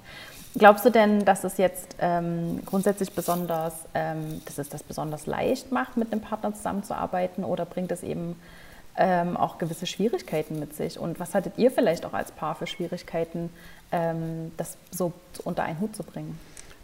[0.54, 5.72] Glaubst du denn, dass es jetzt ähm, grundsätzlich besonders, ähm, dass es das besonders leicht
[5.72, 8.36] macht, mit einem Partner zusammenzuarbeiten oder bringt es eben
[8.98, 10.98] ähm, auch gewisse Schwierigkeiten mit sich?
[10.98, 13.48] Und was hattet ihr vielleicht auch als Paar für Schwierigkeiten,
[14.58, 16.38] das so unter einen Hut zu bringen?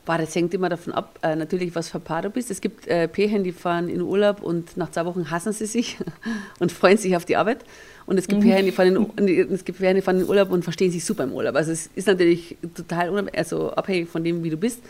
[0.05, 2.51] Boah, das hängt immer davon ab, äh, natürlich, was für ein Paar du bist.
[2.51, 5.97] Es gibt äh, Pärchen, die fahren in Urlaub und nach zwei Wochen hassen sie sich
[6.59, 7.65] und freuen sich auf die Arbeit.
[8.07, 8.49] Und es gibt mhm.
[8.49, 11.25] Pärchen, die fahren, in, es gibt Pärchen, die fahren in Urlaub und verstehen sich super
[11.25, 11.57] im Urlaub.
[11.57, 14.81] Also es ist natürlich total also abhängig von dem, wie du bist.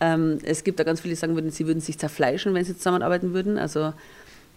[0.00, 2.76] Ähm, es gibt da ganz viele, die sagen würden, sie würden sich zerfleischen, wenn sie
[2.76, 3.58] zusammenarbeiten würden.
[3.58, 3.92] Also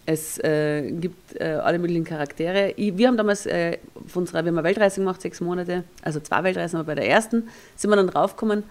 [0.06, 2.72] es äh, gibt äh, alle möglichen Charaktere.
[2.76, 6.20] Ich, wir haben damals äh, von unserer, wir haben eine Weltreise gemacht, sechs Monate, also
[6.20, 8.62] zwei Weltreisen, aber bei der ersten sind wir dann draufgekommen,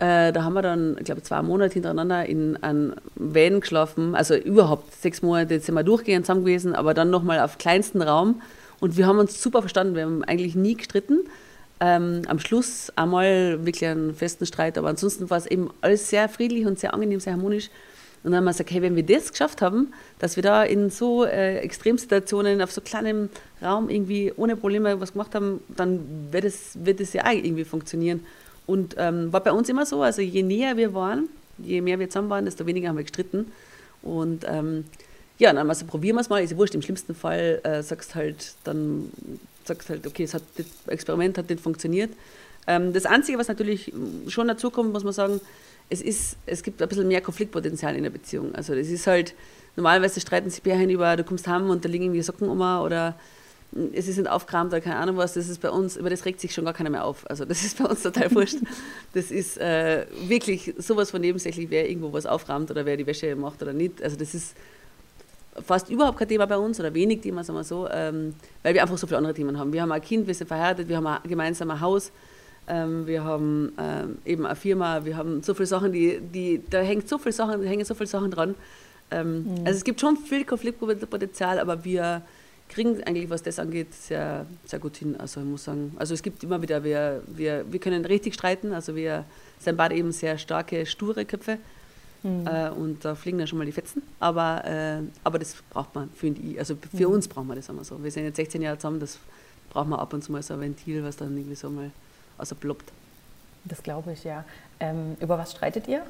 [0.00, 4.14] äh, da haben wir dann, ich glaube, zwei Monate hintereinander in einem Van geschlafen.
[4.14, 8.40] Also überhaupt sechs Monate sind wir durchgehend zusammen gewesen, aber dann nochmal auf kleinsten Raum.
[8.80, 9.94] Und wir haben uns super verstanden.
[9.94, 11.20] Wir haben eigentlich nie gestritten.
[11.80, 16.28] Ähm, am Schluss einmal wirklich einen festen Streit, aber ansonsten war es eben alles sehr
[16.30, 17.68] friedlich und sehr angenehm, sehr harmonisch.
[18.22, 20.90] Und dann haben wir gesagt, hey, wenn wir das geschafft haben, dass wir da in
[20.90, 23.30] so äh, Extremsituationen auf so kleinem
[23.62, 27.64] Raum irgendwie ohne Probleme was gemacht haben, dann wird es, wird es ja auch irgendwie
[27.64, 28.24] funktionieren.
[28.66, 32.08] Und ähm, war bei uns immer so, also je näher wir waren, je mehr wir
[32.08, 33.50] zusammen waren, desto weniger haben wir gestritten.
[34.02, 34.84] Und ähm,
[35.38, 37.60] ja, dann haben wir so, probieren wir es mal, ist ja wurscht, im schlimmsten Fall
[37.64, 39.10] äh, sagst halt dann,
[39.64, 42.10] sagst halt, okay, hat, das Experiment hat nicht funktioniert.
[42.66, 43.92] Ähm, das Einzige, was natürlich
[44.28, 45.40] schon dazu kommt, muss man sagen,
[45.88, 48.54] es, ist, es gibt ein bisschen mehr Konfliktpotenzial in der Beziehung.
[48.54, 49.34] Also das ist halt,
[49.76, 53.16] normalerweise streiten sich Pärchen über, du kommst heim und da liegen irgendwie Socken um oder
[53.92, 56.40] es ist nicht aufgeräumt oder keine Ahnung was, das ist bei uns, über das regt
[56.40, 57.28] sich schon gar keiner mehr auf.
[57.30, 58.58] Also das ist bei uns total wurscht.
[59.14, 63.36] Das ist äh, wirklich sowas von nebensächlich, wer irgendwo was aufräumt oder wer die Wäsche
[63.36, 64.02] macht oder nicht.
[64.02, 64.56] Also das ist
[65.64, 68.82] fast überhaupt kein Thema bei uns oder wenig Thema, sagen wir so, ähm, weil wir
[68.82, 69.72] einfach so viele andere Themen haben.
[69.72, 72.12] Wir haben ein Kind, wir sind verheiratet, wir haben ein gemeinsames Haus,
[72.66, 76.80] ähm, wir haben ähm, eben eine Firma, wir haben so viele Sachen, die, die, da
[76.80, 78.54] hängt so viele Sachen, da hängen so viele Sachen dran.
[79.10, 79.50] Ähm, mhm.
[79.64, 82.22] Also es gibt schon viel Konfliktpotenzial, aber wir
[82.70, 85.16] kriegen eigentlich, was das angeht, sehr, sehr gut hin.
[85.18, 88.72] Also ich muss sagen, also es gibt immer wieder, wir, wir, wir können richtig streiten,
[88.72, 89.24] also wir
[89.58, 91.58] sind beide eben sehr starke, sture Köpfe.
[92.22, 92.46] Mhm.
[92.46, 94.02] Äh, und da fliegen dann schon mal die Fetzen.
[94.18, 96.58] Aber, äh, aber das braucht man, finde ich.
[96.58, 97.14] Also für mhm.
[97.14, 98.02] uns braucht man das immer so.
[98.02, 99.18] Wir sind jetzt 16 Jahre zusammen, das
[99.70, 101.90] braucht man ab und zu mal so ein Ventil, was dann irgendwie so mal
[102.38, 102.92] also ploppt.
[103.64, 104.44] Das glaube ich, ja.
[104.78, 106.02] Ähm, über was streitet ihr?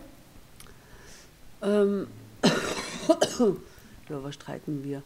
[1.62, 2.06] Ähm,
[4.08, 5.02] über was streiten wir?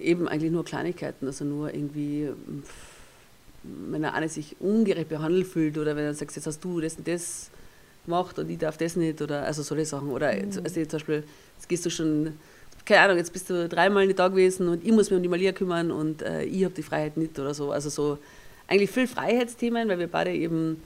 [0.00, 2.28] Eben eigentlich nur Kleinigkeiten, also nur irgendwie,
[3.62, 6.94] wenn er eine sich ungerecht behandelt fühlt oder wenn er sagt, jetzt hast du das
[6.96, 7.50] und das
[8.04, 10.10] gemacht und ich darf das nicht oder also solche Sachen.
[10.10, 10.50] Oder mhm.
[10.62, 11.24] also zum Beispiel,
[11.56, 12.34] jetzt gehst du schon,
[12.84, 15.28] keine Ahnung, jetzt bist du dreimal nicht da gewesen und ich muss mich um die
[15.28, 17.72] Malia kümmern und äh, ich habe die Freiheit nicht oder so.
[17.72, 18.18] Also so
[18.68, 20.80] eigentlich viel Freiheitsthemen, weil wir beide eben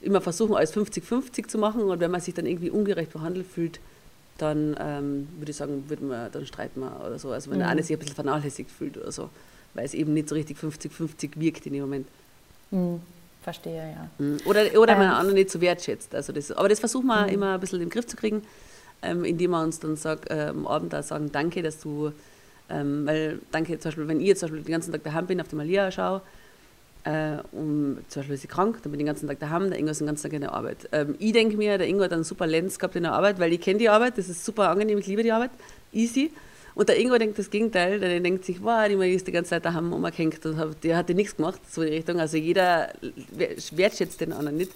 [0.00, 1.82] immer versuchen, alles 50-50 zu machen.
[1.82, 3.80] Und wenn man sich dann irgendwie ungerecht behandelt fühlt,
[4.42, 7.30] dann ähm, würde ich sagen, würden wir, dann streiten wir oder so.
[7.30, 7.62] Also wenn mhm.
[7.62, 9.30] der eine sich ein bisschen vernachlässigt fühlt oder so,
[9.74, 12.08] weil es eben nicht so richtig 50-50 wirkt in dem Moment.
[12.70, 13.00] Mhm.
[13.42, 14.08] Verstehe, ja.
[14.18, 14.38] Mhm.
[14.44, 14.98] Oder, oder ähm.
[14.98, 16.14] man anderen nicht so wertschätzt.
[16.14, 17.32] Also das, aber das versuchen wir mhm.
[17.32, 18.42] immer ein bisschen im Griff zu kriegen,
[19.02, 22.12] ähm, indem wir uns dann sag, äh, am Abend da sagen, danke, dass du,
[22.68, 25.40] ähm, weil danke zum Beispiel, wenn ich jetzt zum Beispiel den ganzen Tag daheim bin,
[25.40, 26.20] auf die Malia schaue,
[27.04, 29.78] äh, um, zum Beispiel ist sie krank, dann bin ich den ganzen Tag daheim, der
[29.78, 30.88] Ingo ist den ganzen Tag in der Arbeit.
[30.92, 33.52] Ähm, ich denke mir, der Ingo hat einen super Lenz gehabt in der Arbeit, weil
[33.52, 35.50] ich kenne die Arbeit, das ist super angenehm, ich liebe die Arbeit,
[35.92, 36.30] easy.
[36.74, 39.50] Und der Ingo denkt das Gegenteil, der denkt sich, wow, die Marie ist die ganze
[39.50, 42.18] Zeit daheim umgehängt und hat nichts gemacht, so die Richtung.
[42.18, 42.92] Also jeder
[43.72, 44.72] wertschätzt den anderen nicht.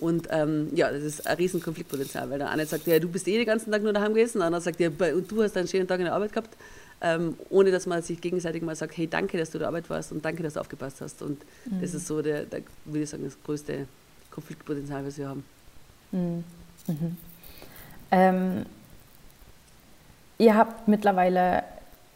[0.00, 3.26] Und ähm, ja, das ist ein riesen Konfliktpotenzial, weil der eine sagt, ja, du bist
[3.28, 5.68] eh den ganzen Tag nur daheim gewesen, der andere sagt, ja, und du hast einen
[5.68, 6.56] schönen Tag in der Arbeit gehabt
[7.00, 10.12] ähm, ohne dass man sich gegenseitig mal sagt, hey, danke, dass du der Arbeit warst
[10.12, 11.22] und danke, dass du aufgepasst hast.
[11.22, 11.80] Und mhm.
[11.80, 13.86] das ist so, der, der, würde ich sagen, das größte
[14.30, 15.44] Konfliktpotenzial, was wir haben.
[16.12, 16.44] Mhm.
[16.86, 17.16] Mhm.
[18.10, 18.66] Ähm,
[20.38, 21.62] ihr habt mittlerweile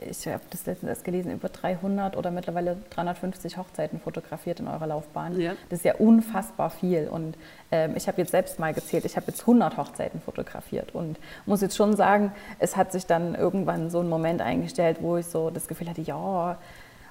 [0.08, 5.40] ich habe das letztens gelesen, über 300 oder mittlerweile 350 Hochzeiten fotografiert in eurer Laufbahn.
[5.40, 5.52] Ja.
[5.68, 7.08] Das ist ja unfassbar viel.
[7.08, 7.36] Und
[7.70, 11.60] ähm, ich habe jetzt selbst mal gezählt, ich habe jetzt 100 Hochzeiten fotografiert und muss
[11.60, 15.50] jetzt schon sagen, es hat sich dann irgendwann so ein Moment eingestellt, wo ich so
[15.50, 16.58] das Gefühl hatte, ja,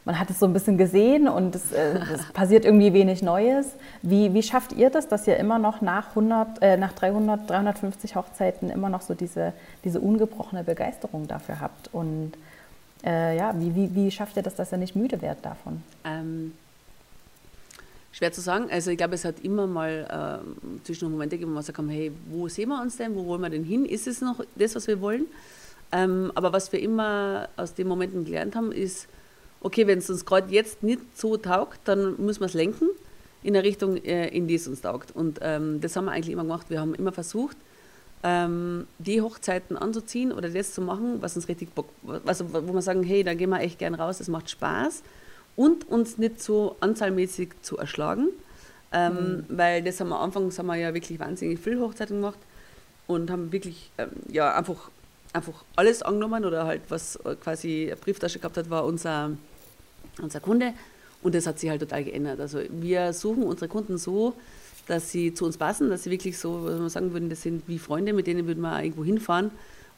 [0.04, 3.75] man hat es so ein bisschen gesehen und es, äh, es passiert irgendwie wenig Neues.
[4.01, 8.15] Wie, wie schafft ihr das, dass ihr immer noch nach, 100, äh, nach 300, 350
[8.15, 11.93] Hochzeiten immer noch so diese, diese ungebrochene Begeisterung dafür habt?
[11.93, 12.34] Und
[13.03, 15.81] äh, ja, wie, wie, wie schafft ihr das, dass ihr nicht müde werdet davon?
[16.03, 16.53] Ähm,
[18.11, 18.67] schwer zu sagen.
[18.71, 22.11] Also ich glaube, es hat immer mal ähm, zwischen Momente gegeben, wo wir sagen, hey,
[22.29, 23.15] wo sehen wir uns denn?
[23.15, 23.85] Wo wollen wir denn hin?
[23.85, 25.27] Ist es noch das, was wir wollen?
[25.91, 29.07] Ähm, aber was wir immer aus den Momenten gelernt haben, ist,
[29.61, 32.89] okay, wenn es uns gerade jetzt nicht so taugt, dann müssen wir es lenken
[33.43, 35.15] in eine Richtung, äh, in die es uns taugt.
[35.15, 36.69] Und ähm, das haben wir eigentlich immer gemacht.
[36.69, 37.57] Wir haben immer versucht,
[38.23, 41.89] ähm, die Hochzeiten anzuziehen oder das zu machen, was uns richtig Bock,
[42.25, 45.03] also wo wir sagen, hey, da gehen wir echt gern raus, das macht Spaß
[45.55, 48.27] und uns nicht so anzahlmäßig zu erschlagen,
[48.91, 49.45] ähm, mhm.
[49.49, 52.39] weil das haben wir am Anfang, haben wir ja wirklich wahnsinnig viel Hochzeiten gemacht
[53.07, 54.89] und haben wirklich ähm, ja einfach
[55.34, 59.31] einfach alles angenommen oder halt was quasi eine Brieftasche gehabt hat, war unser
[60.21, 60.73] unser Kunde
[61.23, 62.39] und das hat sich halt total geändert.
[62.39, 64.34] Also wir suchen unsere Kunden so,
[64.88, 67.67] dass sie zu uns passen, dass sie wirklich so, was man sagen würden, das sind
[67.67, 69.52] wie Freunde, mit denen würden wir irgendwo hinfahren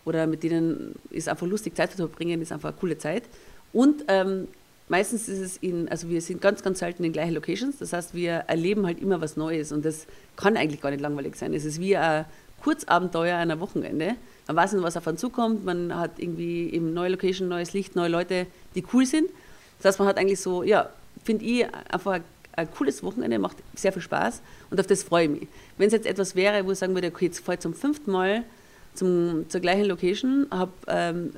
[0.06, 3.24] oder mit denen ist einfach lustig Zeit zu verbringen, ist einfach eine coole Zeit.
[3.72, 4.48] Und ähm,
[4.89, 8.13] meistens ist es in, also wir sind ganz, ganz selten in gleichen Locations, das heißt,
[8.13, 11.54] wir erleben halt immer was Neues und das kann eigentlich gar nicht langweilig sein.
[11.54, 12.26] Es ist wie ein
[12.62, 14.15] Kurzabenteuer einer Wochenende.
[14.48, 17.96] Man weiß nicht, was auf einen zukommt, man hat irgendwie eben neue Location, neues Licht,
[17.96, 19.30] neue Leute, die cool sind.
[19.78, 20.89] Das heißt, man hat eigentlich so, ja,
[21.24, 22.19] finde ich, einfach
[22.55, 25.47] ein cooles Wochenende, macht sehr viel Spaß und auf das freue ich mich.
[25.77, 28.11] Wenn es jetzt etwas wäre, wo ich sagen würde, okay, jetzt fahre ich zum fünften
[28.11, 28.43] Mal
[28.93, 31.31] zum, zur gleichen Location, habe ähm,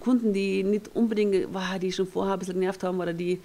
[0.00, 3.40] Kunden, die nicht unbedingt, wow, die schon vorher ein bisschen genervt haben oder die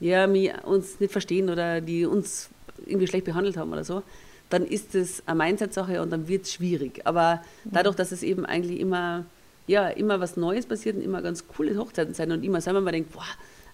[0.00, 2.50] ja, mich, uns nicht verstehen oder die uns
[2.84, 4.02] irgendwie schlecht behandelt haben oder so,
[4.50, 7.00] dann ist es eine Mindset-Sache und dann wird es schwierig.
[7.04, 9.24] Aber dadurch, dass es eben eigentlich immer,
[9.66, 12.92] ja, immer was Neues passiert und immer ganz coole Hochzeiten sein und immer selber mal
[12.92, 13.24] denkt, boah,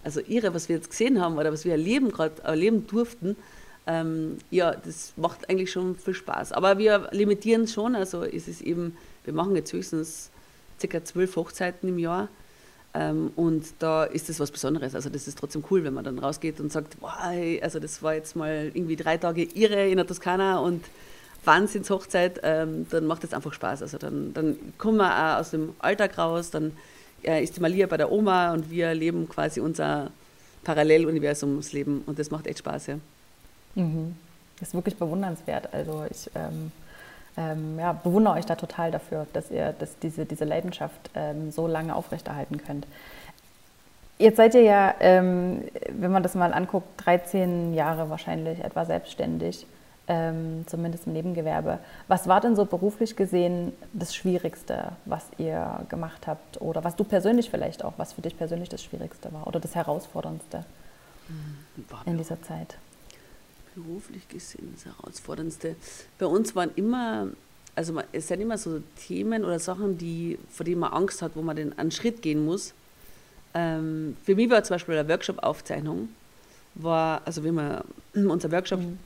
[0.04, 3.36] also irre, was wir jetzt gesehen haben oder was wir erleben gerade erleben durften,
[3.86, 6.52] ähm, ja, das macht eigentlich schon viel Spaß.
[6.52, 10.30] Aber wir limitieren schon, also ist es eben, wir machen jetzt höchstens
[10.80, 11.04] ca.
[11.04, 12.28] zwölf Hochzeiten im Jahr.
[12.94, 14.94] Ähm, und da ist das was Besonderes.
[14.94, 17.12] Also das ist trotzdem cool, wenn man dann rausgeht und sagt, wow,
[17.62, 20.84] also das war jetzt mal irgendwie drei Tage irre in der Toskana und
[21.44, 23.82] Wahnsinnshochzeit, ähm, dann macht das einfach Spaß.
[23.82, 26.72] Also dann, dann kommen wir auch aus dem Alltag raus, dann
[27.24, 30.10] äh, ist die Malia bei der Oma und wir leben quasi unser
[30.64, 32.94] Paralleluniversumsleben und das macht echt Spaß, ja.
[33.74, 34.16] Mhm.
[34.58, 35.72] Das ist wirklich bewundernswert.
[35.72, 36.70] Also ich ähm,
[37.36, 41.66] ähm, ja, bewundere euch da total dafür, dass ihr dass diese, diese Leidenschaft ähm, so
[41.66, 42.86] lange aufrechterhalten könnt.
[44.18, 49.66] Jetzt seid ihr ja, ähm, wenn man das mal anguckt, 13 Jahre wahrscheinlich etwa selbstständig,
[50.08, 51.78] ähm, zumindest im Nebengewerbe.
[52.08, 56.60] Was war denn so beruflich gesehen das Schwierigste, was ihr gemacht habt?
[56.60, 59.74] Oder was du persönlich vielleicht auch, was für dich persönlich das Schwierigste war oder das
[59.74, 60.64] Herausforderndste
[61.28, 62.76] hm, in dieser Zeit?
[63.74, 65.76] beruflich gesehen das Herausforderndste.
[66.18, 67.28] Bei uns waren immer,
[67.74, 71.42] also es sind immer so Themen oder Sachen, die, vor denen man Angst hat, wo
[71.42, 72.74] man den einen Schritt gehen muss.
[73.54, 76.08] Ähm, für mich war zum Beispiel eine Workshop-Aufzeichnung,
[76.74, 77.84] war, also wir haben
[78.30, 78.98] unser Workshop mhm.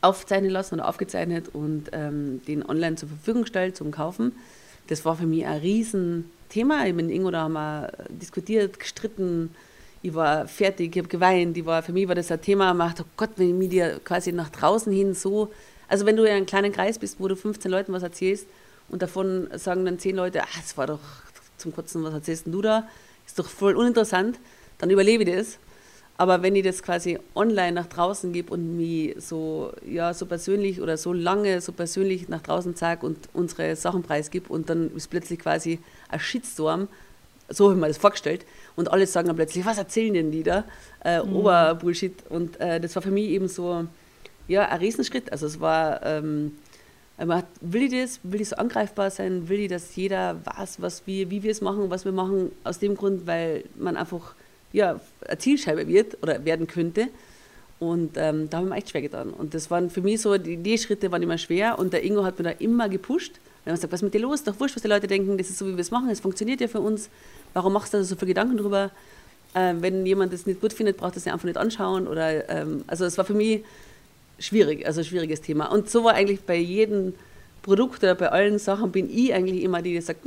[0.00, 4.32] Aufzeichnen lassen oder aufgezeichnet und ähm, den online zur Verfügung gestellt zum Kaufen.
[4.88, 6.86] Das war für mich ein Riesenthema.
[6.86, 9.50] Ich bin Ingo da haben wir diskutiert, gestritten,
[10.02, 12.88] ich war fertig, ich habe geweint, ich war, für mich war das ein Thema, man
[12.88, 15.50] dachte, oh Gott, wenn ich mir dir quasi nach draußen hin so,
[15.88, 18.46] also wenn du in einem kleinen Kreis bist, wo du 15 Leuten was erzählst
[18.90, 21.00] und davon sagen dann 10 Leute, ach, das war doch
[21.56, 22.86] zum Kurzen, was erzählst du da,
[23.26, 24.38] ist doch voll uninteressant,
[24.76, 25.58] dann überlebe ich das.
[26.16, 30.80] Aber wenn ich das quasi online nach draußen gebe und mich so, ja, so persönlich
[30.80, 35.08] oder so lange so persönlich nach draußen zeige und unsere Sachen preisgib und dann ist
[35.10, 36.88] plötzlich quasi ein Shitstorm,
[37.48, 38.46] so habe ich mir das vorgestellt,
[38.76, 40.64] und alle sagen dann plötzlich, was erzählen denn die da?
[41.04, 41.36] Äh, mhm.
[41.36, 42.14] Oberbullshit.
[42.28, 43.86] Und äh, das war für mich eben so,
[44.48, 45.30] ja, ein Riesenschritt.
[45.32, 46.52] Also es war, ähm,
[47.18, 51.06] hat, will ich das, will ich so angreifbar sein, will ich, dass jeder weiß, was
[51.06, 54.34] wir, wie wir es machen, was wir machen, aus dem Grund, weil man einfach
[54.74, 57.08] ja, eine Zielscheibe wird oder werden könnte.
[57.78, 59.30] Und ähm, da haben wir echt schwer getan.
[59.30, 62.24] Und das waren für mich so, die, die Schritte waren immer schwer und der Ingo
[62.24, 63.34] hat mir da immer gepusht.
[63.64, 64.42] Wenn man sagt, was ist mit dir los?
[64.42, 66.60] Doch wurscht, was die Leute denken, das ist so, wie wir es machen, es funktioniert
[66.60, 67.08] ja für uns.
[67.54, 68.90] Warum machst du da so viele Gedanken drüber?
[69.54, 72.08] Ähm, wenn jemand das nicht gut findet, braucht das ja einfach nicht anschauen.
[72.08, 73.62] Oder, ähm, also es war für mich
[74.40, 75.66] schwierig, also ein schwieriges Thema.
[75.66, 77.14] Und so war eigentlich bei jedem
[77.62, 80.26] Produkt oder bei allen Sachen bin ich eigentlich immer die, die sagt,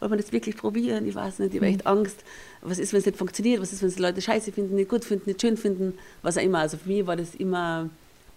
[0.00, 1.06] wollen wir das wirklich probieren?
[1.06, 1.90] Ich weiß nicht, ich habe echt mhm.
[1.90, 2.24] Angst.
[2.62, 3.60] Was ist, wenn es nicht funktioniert?
[3.60, 5.98] Was ist, wenn es die Leute scheiße finden, nicht gut finden, nicht schön finden?
[6.22, 6.58] Was auch immer.
[6.58, 7.88] Also für mich war das immer,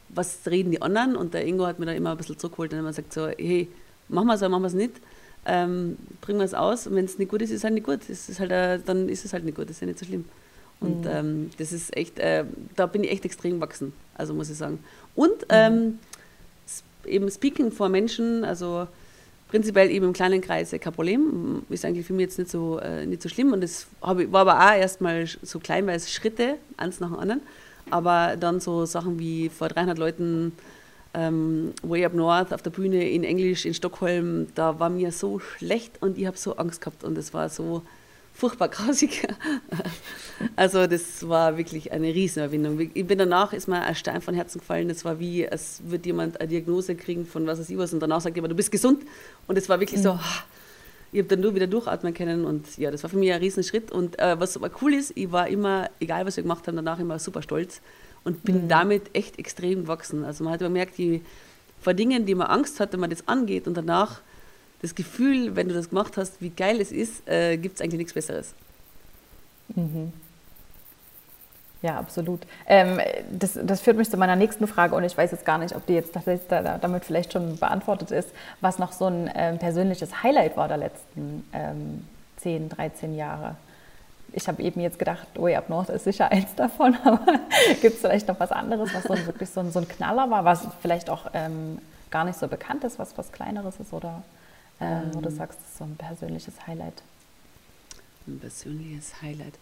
[0.10, 1.16] was reden die anderen?
[1.16, 3.68] Und der Ingo hat mir da immer ein bisschen zurückgeholt und immer gesagt so, hey,
[4.10, 4.94] machen wir es oder machen wir es nicht
[5.46, 7.86] ähm, bringen wir es aus und wenn es nicht gut ist, ist es halt nicht
[7.86, 8.08] gut.
[8.10, 10.26] Ist halt, äh, dann ist es halt nicht gut, das ist ja nicht so schlimm.
[10.80, 11.12] Und mhm.
[11.12, 12.46] ähm, das ist echt, äh,
[12.76, 14.80] da bin ich echt extrem gewachsen, also muss ich sagen.
[15.16, 16.00] Und ähm,
[17.06, 18.88] eben Speaking vor Menschen, also
[19.54, 23.06] prinzipiell eben im kleinen Kreis kein Problem, ist eigentlich für mich jetzt nicht so, äh,
[23.06, 23.54] nicht so schlimm.
[23.54, 23.86] Und das
[24.18, 27.42] ich, war aber auch erstmal so kleinweise Schritte, eins nach dem anderen.
[27.92, 30.54] Aber dann so Sachen wie vor 300 Leuten
[31.14, 35.38] ähm, Way Up North auf der Bühne in Englisch in Stockholm, da war mir so
[35.38, 37.84] schlecht und ich habe so Angst gehabt und es war so
[38.34, 39.28] furchtbar grausig.
[40.56, 42.92] Also das war wirklich eine Riesenerwindung.
[42.94, 44.88] Ich bin danach, ist mir ein Stein von Herzen gefallen.
[44.88, 48.00] Das war wie, als würde jemand eine Diagnose kriegen von was weiß ich was und
[48.00, 49.04] danach sagt jemand, du bist gesund.
[49.48, 50.04] Und es war wirklich mhm.
[50.04, 50.20] so,
[51.12, 53.92] ich habe dann nur wieder durchatmen können und ja, das war für mich ein Riesenschritt.
[53.92, 57.00] Und äh, was aber cool ist, ich war immer, egal was wir gemacht haben, danach
[57.00, 57.82] immer super stolz
[58.24, 58.68] und bin mhm.
[58.70, 60.24] damit echt extrem gewachsen.
[60.26, 61.22] Also man hat gemerkt, die,
[61.82, 64.22] vor Dingen, die man Angst hat, wenn man das angeht und danach
[64.82, 68.00] das Gefühl, wenn du das gemacht hast, wie geil es ist, äh, gibt es eigentlich
[68.00, 68.54] nichts Besseres.
[69.76, 70.12] Mhm.
[71.84, 72.42] Ja, absolut.
[72.66, 75.76] Ähm, das, das, führt mich zu meiner nächsten Frage und ich weiß jetzt gar nicht,
[75.76, 78.30] ob die jetzt damit vielleicht schon beantwortet ist,
[78.62, 83.58] was noch so ein ähm, persönliches Highlight war der letzten ähm, 10, 13 Jahre
[84.34, 87.26] ich habe eben jetzt gedacht, Way Up North ist sicher eins davon, aber
[87.82, 90.30] gibt es vielleicht noch was anderes, was so ein, wirklich so ein, so ein, Knaller
[90.30, 94.24] war, was vielleicht auch ähm, gar nicht so bekannt ist, was was Kleineres ist oder
[94.82, 95.36] ähm, wo du ähm.
[95.36, 97.02] sagst, das ist so ein persönliches Highlight?
[98.28, 99.54] Ein persönliches Highlight.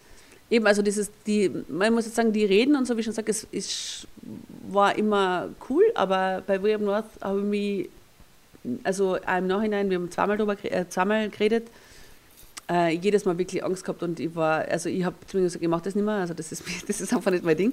[0.50, 3.14] Eben, also dieses, die, man muss jetzt sagen, die Reden und so, wie ich schon
[3.14, 4.06] sage, es ist,
[4.68, 7.88] war immer cool, aber bei William North habe ich mich,
[8.84, 11.68] also im Nachhinein, wir haben zweimal darüber äh, zweimal geredet,
[12.70, 15.68] äh, jedes Mal wirklich Angst gehabt und ich war, also ich habe zumindest gesagt, ich
[15.68, 17.72] mache das nicht mehr, also das ist, das ist einfach nicht mein Ding.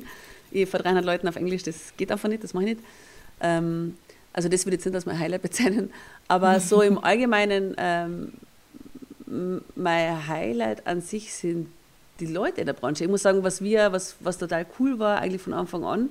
[0.51, 2.85] Ich vor 300 Leuten auf Englisch, das geht einfach nicht, das mache ich nicht.
[3.41, 3.97] Ähm,
[4.33, 5.91] also das würde jetzt nicht als mein Highlight bezeichnen,
[6.27, 8.33] aber so im Allgemeinen, ähm,
[9.75, 11.67] mein Highlight an sich sind
[12.19, 13.03] die Leute in der Branche.
[13.03, 16.09] Ich muss sagen, was wir, was, was total cool war, eigentlich von Anfang an,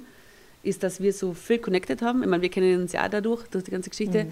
[0.62, 2.22] ist, dass wir so viel connected haben.
[2.22, 4.24] Ich meine, wir kennen uns ja dadurch, durch die ganze Geschichte.
[4.24, 4.30] Mhm.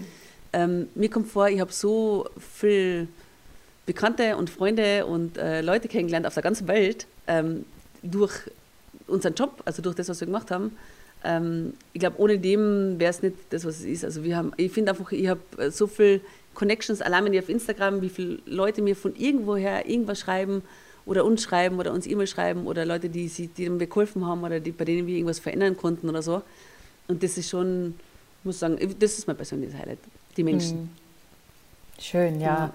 [0.53, 3.07] Ähm, mir kommt vor, ich habe so viel
[3.85, 7.65] Bekannte und Freunde und äh, Leute kennengelernt auf der ganzen Welt ähm,
[8.03, 8.33] durch
[9.07, 10.75] unseren Job, also durch das, was wir gemacht haben.
[11.23, 14.05] Ähm, ich glaube, ohne dem wäre es nicht das, was es ist.
[14.05, 16.21] Also wir haben, ich finde einfach, ich habe so viel
[16.53, 20.63] Connections, allein wenn ich auf Instagram, wie viele Leute mir von irgendwoher irgendwas schreiben
[21.07, 24.43] oder uns schreiben oder uns E-Mail schreiben oder Leute, die, sie, die mir geholfen haben
[24.43, 26.43] oder die, bei denen wir irgendwas verändern konnten oder so.
[27.07, 27.95] Und das ist schon,
[28.41, 29.99] ich muss sagen, das ist mein persönliches Highlight,
[30.35, 30.77] die Menschen.
[30.77, 30.89] Hm.
[31.99, 32.55] Schön, ja.
[32.55, 32.73] Genau.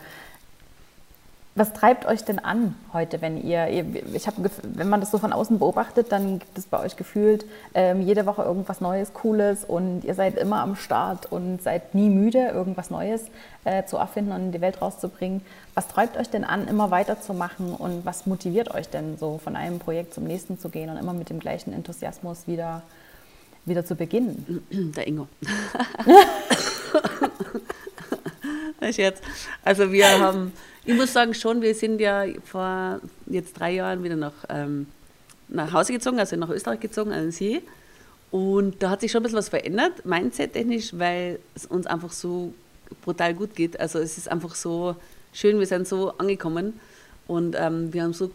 [1.54, 3.68] Was treibt euch denn an heute, wenn ihr,
[4.14, 7.44] ich habe, wenn man das so von außen beobachtet, dann gibt es bei euch gefühlt
[7.74, 12.08] ähm, jede Woche irgendwas Neues, Cooles und ihr seid immer am Start und seid nie
[12.08, 13.24] müde, irgendwas Neues
[13.64, 15.42] äh, zu erfinden und in die Welt rauszubringen.
[15.74, 19.78] Was treibt euch denn an, immer weiterzumachen und was motiviert euch denn so von einem
[19.78, 22.80] Projekt zum nächsten zu gehen und immer mit dem gleichen Enthusiasmus wieder,
[23.66, 24.64] wieder zu beginnen?
[24.96, 25.28] Der Ingo.
[28.90, 29.20] Scherz.
[29.62, 30.52] Also wir haben
[30.84, 34.86] ich muss sagen schon, wir sind ja vor jetzt drei Jahren wieder nach, ähm,
[35.48, 37.62] nach Hause gezogen, also nach Österreich gezogen, an den See.
[38.30, 42.54] Und da hat sich schon ein bisschen was verändert, mindset-technisch, weil es uns einfach so
[43.02, 43.78] brutal gut geht.
[43.78, 44.96] Also es ist einfach so
[45.32, 46.80] schön, wir sind so angekommen
[47.26, 48.30] und ähm, wir haben so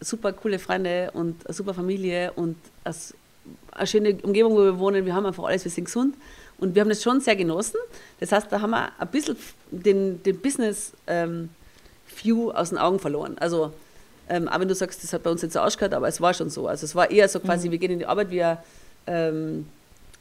[0.00, 5.06] super coole Freunde und eine super Familie und eine schöne Umgebung, wo wir wohnen.
[5.06, 6.14] Wir haben einfach alles, wir sind gesund
[6.58, 7.78] und wir haben das schon sehr genossen.
[8.20, 9.36] Das heißt, da haben wir ein bisschen
[9.70, 11.50] den, den Business ähm,
[12.22, 13.36] View aus den Augen verloren.
[13.38, 13.72] Also,
[14.28, 16.34] ähm, auch wenn du sagst, das hat bei uns jetzt so ausgehört, aber es war
[16.34, 16.66] schon so.
[16.66, 17.72] Also es war eher so quasi, mhm.
[17.72, 18.58] wir gehen in die Arbeit, wir
[19.06, 19.66] ähm,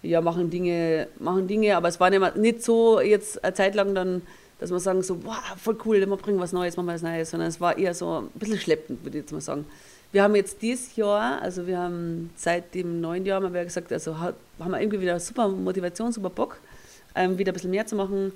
[0.03, 3.95] ja, machen, Dinge, machen Dinge, aber es war nicht, nicht so jetzt eine Zeit lang
[3.95, 4.21] dann,
[4.59, 7.31] dass wir sagen so, wow, voll cool, wir bringen was Neues, machen wir was Neues,
[7.31, 9.65] sondern es war eher so ein bisschen schleppend, würde ich jetzt mal sagen.
[10.11, 13.91] Wir haben jetzt dieses Jahr, also wir haben seit dem neuen Jahr, haben wir gesagt,
[13.91, 16.57] also haben wir irgendwie wieder super Motivation, super Bock,
[17.15, 18.31] ähm, wieder ein bisschen mehr zu machen,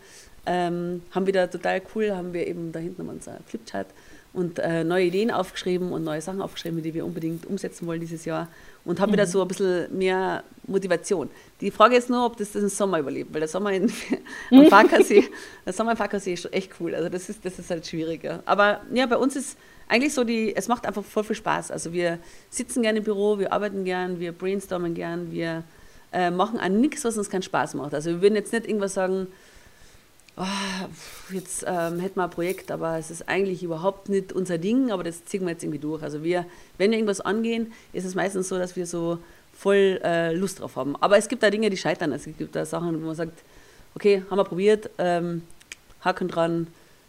[0.50, 3.86] ähm, haben wieder total cool, haben wir eben da hinten unser Flipchart
[4.34, 8.26] und äh, neue Ideen aufgeschrieben und neue Sachen aufgeschrieben, die wir unbedingt umsetzen wollen dieses
[8.26, 8.48] Jahr
[8.84, 9.14] und haben mhm.
[9.14, 11.30] wieder so ein bisschen mehr Motivation.
[11.62, 13.92] Die Frage ist nur, ob das den Sommer überlebt, weil der Sommer in,
[14.52, 15.26] am Farkasee,
[15.66, 16.96] der Sommer im Farkasee ist schon echt cool.
[16.96, 18.42] Also das ist, das ist halt schwieriger.
[18.46, 19.56] Aber ja, bei uns ist
[19.88, 21.70] eigentlich so die, es macht einfach voll viel Spaß.
[21.70, 22.18] Also wir
[22.50, 25.64] sitzen gerne im Büro, wir arbeiten gern, wir brainstormen gern, wir
[26.12, 27.94] äh, machen an nichts, was uns keinen Spaß macht.
[27.94, 29.28] Also wir würden jetzt nicht irgendwas sagen,
[30.40, 34.92] oh, jetzt ähm, hätten wir ein Projekt, aber es ist eigentlich überhaupt nicht unser Ding,
[34.92, 36.02] aber das ziehen wir jetzt irgendwie durch.
[36.02, 36.46] Also wir,
[36.78, 39.20] wenn wir irgendwas angehen, ist es meistens so, dass wir so
[39.54, 40.96] voll äh, Lust drauf haben.
[41.02, 42.14] Aber es gibt da Dinge, die scheitern.
[42.14, 43.44] Also es gibt da Sachen, wo man sagt,
[43.96, 45.44] okay, haben wir probiert, ähm,
[46.02, 46.68] Haken dran,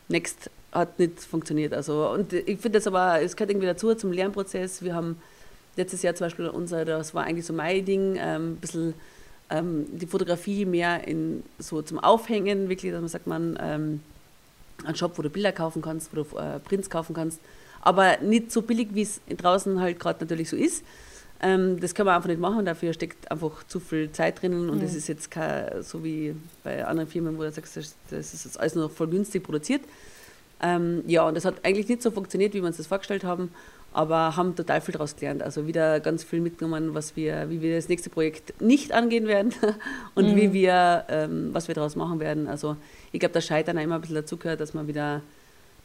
[0.09, 1.73] next hat nicht funktioniert.
[1.73, 4.83] Also, und ich finde das aber, es gehört irgendwie dazu zum Lernprozess.
[4.83, 5.21] Wir haben
[5.77, 8.95] letztes Jahr zum Beispiel unser, das war eigentlich so mein Ding, ähm, ein bisschen
[9.51, 14.01] ähm, die Fotografie mehr in, so zum Aufhängen, wirklich, dass man sagt, man ähm,
[14.85, 17.41] einen Shop, wo du Bilder kaufen kannst, wo du äh, Prints kaufen kannst,
[17.83, 20.85] aber nicht so billig, wie es draußen halt gerade natürlich so ist.
[21.43, 24.83] Ähm, das kann man einfach nicht machen, dafür steckt einfach zu viel Zeit drinnen und
[24.83, 24.99] es mhm.
[24.99, 28.75] ist jetzt kein, so wie bei anderen Firmen, wo du sagst, das, ist jetzt alles
[28.75, 29.81] nur voll günstig produziert.
[30.63, 33.51] Ähm, ja, und das hat eigentlich nicht so funktioniert, wie wir uns das vorgestellt haben
[33.93, 35.43] aber haben total viel daraus gelernt.
[35.43, 39.53] Also wieder ganz viel mitgenommen, was wir, wie wir das nächste Projekt nicht angehen werden
[40.15, 40.37] und mhm.
[40.37, 42.47] wie wir, ähm, was wir daraus machen werden.
[42.47, 42.77] Also
[43.13, 45.23] ich glaube, das Scheitern auch immer ein bisschen dazugehört, dass man wieder,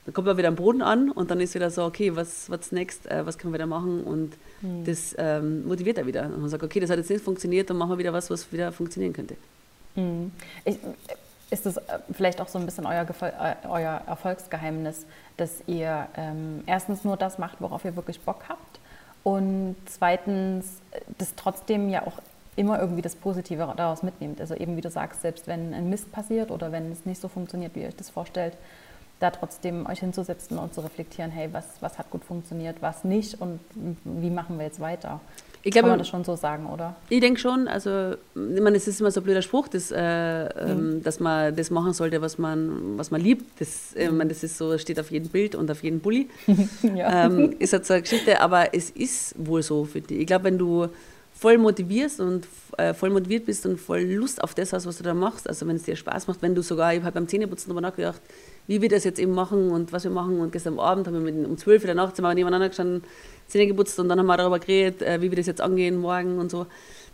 [0.05, 2.71] dann kommt man wieder am Boden an und dann ist wieder so, okay, was what's
[2.71, 4.85] next, äh, was können wir da machen und mhm.
[4.85, 6.25] das ähm, motiviert er wieder.
[6.25, 8.51] Und man sagt, okay, das hat jetzt nicht funktioniert, dann machen wir wieder was, was
[8.51, 9.35] wieder funktionieren könnte.
[9.95, 10.31] Mhm.
[10.63, 10.77] Ich,
[11.49, 15.05] ist das äh, vielleicht auch so ein bisschen euer, äh, euer Erfolgsgeheimnis,
[15.37, 18.79] dass ihr ähm, erstens nur das macht, worauf ihr wirklich Bock habt
[19.23, 22.19] und zweitens äh, das trotzdem ja auch
[22.55, 24.39] immer irgendwie das Positive daraus mitnehmt.
[24.39, 27.27] Also eben wie du sagst, selbst wenn ein Mist passiert oder wenn es nicht so
[27.27, 28.55] funktioniert, wie ihr euch das vorstellt,
[29.19, 33.39] da trotzdem euch hinzusetzen und zu reflektieren, hey, was, was hat gut funktioniert, was nicht
[33.41, 33.59] und
[34.03, 35.19] wie machen wir jetzt weiter.
[35.65, 36.95] Ich glaube, Kann man das schon so sagen, oder?
[37.09, 37.67] Ich denke schon.
[37.67, 41.01] Also, ich meine, es ist immer so ein blöder Spruch, dass, äh, mhm.
[41.01, 43.59] dass man das machen sollte, was man, was man liebt.
[43.59, 46.29] Das, äh, meine, das ist so, steht auf jedem Bild und auf jedem Bulli.
[46.95, 47.25] ja.
[47.25, 50.19] ähm, ist halt so eine Geschichte, aber es ist wohl so für dich.
[50.19, 50.87] Ich glaube, wenn du
[51.33, 52.47] voll motivierst und
[52.77, 55.65] äh, voll motiviert bist und voll Lust auf das hast, was du da machst, also
[55.67, 58.21] wenn es dir Spaß macht, wenn du sogar, ich habe beim Zähneputzen darüber nachgedacht,
[58.67, 61.31] wie wir das jetzt eben machen und was wir machen und gestern Abend haben wir
[61.31, 63.03] mit, um 12 Uhr der Nacht sind wir nebeneinander gestanden,
[63.47, 66.39] Zähne geputzt und dann haben wir darüber geredet, äh, wie wir das jetzt angehen morgen
[66.39, 66.65] und so.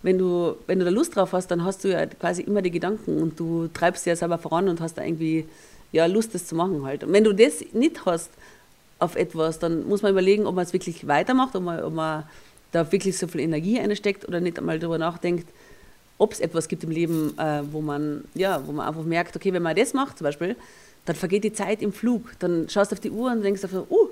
[0.04, 2.72] Wenn du, wenn du da Lust drauf hast, dann hast du ja quasi immer die
[2.72, 5.46] Gedanken und du treibst ja selber voran und hast da irgendwie
[5.92, 7.04] ja, Lust, das zu machen halt.
[7.04, 8.32] Und wenn du das nicht hast
[9.00, 12.24] auf etwas, dann muss man überlegen, ob man es wirklich weitermacht, ob man, ob man
[12.72, 15.48] da wirklich so viel Energie einsteckt oder nicht einmal darüber nachdenkt,
[16.18, 19.52] ob es etwas gibt im Leben, äh, wo, man, ja, wo man einfach merkt, okay,
[19.54, 20.56] wenn man das macht zum Beispiel,
[21.06, 22.32] dann vergeht die Zeit im Flug.
[22.40, 24.10] Dann schaust du auf die Uhr und denkst, uh,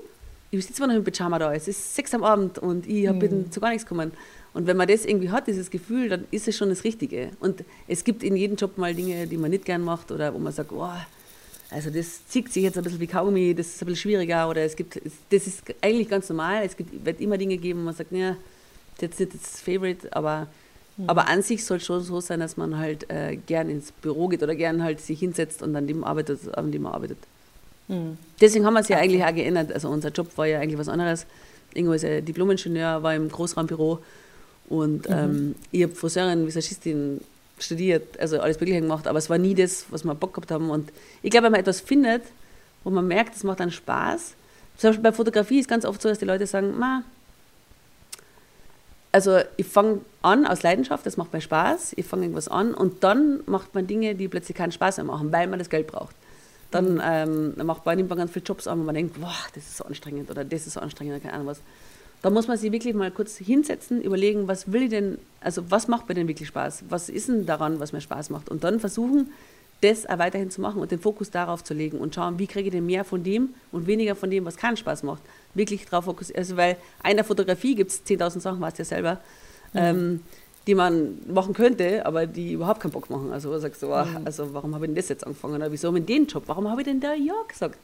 [0.52, 3.20] ich sitze noch im Pyjama da, es ist sechs am Abend und ich mhm.
[3.20, 4.12] bin zu gar nichts gekommen.
[4.54, 7.30] Und wenn man das irgendwie hat, dieses Gefühl, dann ist es schon das Richtige.
[7.40, 10.40] Und es gibt in jedem Job mal Dinge, die man nicht gern macht oder wo
[10.40, 10.90] man sagt, oh,
[11.70, 14.62] also das zieht sich jetzt ein bisschen wie Kaugummi, das ist ein bisschen schwieriger oder
[14.62, 17.94] es gibt, das ist eigentlich ganz normal, es gibt, wird immer Dinge geben, wo man
[17.94, 18.36] sagt, ja,
[19.00, 20.48] das ist nicht das Favorite, aber, mhm.
[21.08, 24.28] Aber an sich soll es schon so sein, dass man halt äh, gern ins Büro
[24.28, 27.18] geht oder gern halt sich hinsetzt und an dem arbeitet, an dem man arbeitet.
[27.88, 28.18] Mhm.
[28.42, 29.72] Deswegen haben wir es ja eigentlich auch geändert.
[29.72, 31.26] Also unser Job war ja eigentlich was anderes.
[31.74, 34.00] Ingo ist ja Diplomingenieur, war im Großraumbüro
[34.70, 35.16] und mhm.
[35.16, 37.22] ähm, ich habe Friseurin, Visagistin
[37.58, 40.70] studiert, also alles Mögliche gemacht, aber es war nie das, was wir Bock gehabt haben.
[40.70, 40.92] Und
[41.22, 42.24] ich glaube, wenn man etwas findet,
[42.84, 44.34] wo man merkt, es macht dann Spaß,
[44.78, 47.04] zum Beispiel bei Fotografie ist ganz oft so, dass die Leute sagen, Ma,
[49.12, 53.04] also ich fange an aus Leidenschaft, das macht mir Spaß, ich fange irgendwas an und
[53.04, 56.16] dann macht man Dinge, die plötzlich keinen Spaß mehr machen, weil man das Geld braucht.
[56.72, 57.02] Dann mhm.
[57.58, 59.78] ähm, macht man, nimmt man ganz viele Jobs an, wo man denkt, boah, das ist
[59.78, 61.62] so anstrengend oder das ist so anstrengend oder keine Ahnung was.
[62.22, 65.88] Da muss man sich wirklich mal kurz hinsetzen, überlegen, was will ich denn, also was
[65.88, 66.84] macht mir denn wirklich Spaß?
[66.90, 68.50] Was ist denn daran, was mir Spaß macht?
[68.50, 69.32] Und dann versuchen,
[69.82, 72.68] das auch weiterhin zu machen und den Fokus darauf zu legen und schauen, wie kriege
[72.68, 75.22] ich denn mehr von dem und weniger von dem, was keinen Spaß macht.
[75.54, 76.40] Wirklich darauf fokussieren.
[76.40, 79.14] Also, weil einer Fotografie gibt es 10.000 Sachen, weißt du ja selber.
[79.74, 79.80] Mhm.
[79.80, 80.20] Ähm,
[80.68, 83.32] die man machen könnte, aber die überhaupt keinen Bock machen.
[83.32, 85.56] Also sagst du, oh, also warum habe ich denn das jetzt angefangen?
[85.56, 86.44] Oder wieso mit den Job?
[86.46, 87.80] Warum habe ich denn da ja gesagt?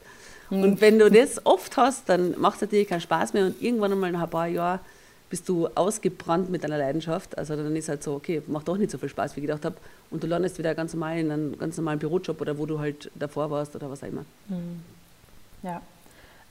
[0.50, 0.62] Mhm.
[0.62, 3.90] Und wenn du das oft hast, dann macht es natürlich keinen Spaß mehr und irgendwann
[3.90, 4.80] einmal nach ein paar Jahren
[5.28, 7.36] bist du ausgebrannt mit deiner Leidenschaft.
[7.36, 9.64] Also dann ist halt so, okay, macht doch nicht so viel Spaß, wie ich gedacht
[9.64, 9.76] habe.
[10.10, 13.10] Und du landest wieder ganz normal in einem ganz normalen Bürojob oder wo du halt
[13.14, 14.24] davor warst oder was auch immer.
[14.48, 14.82] Mhm.
[15.62, 15.82] Ja.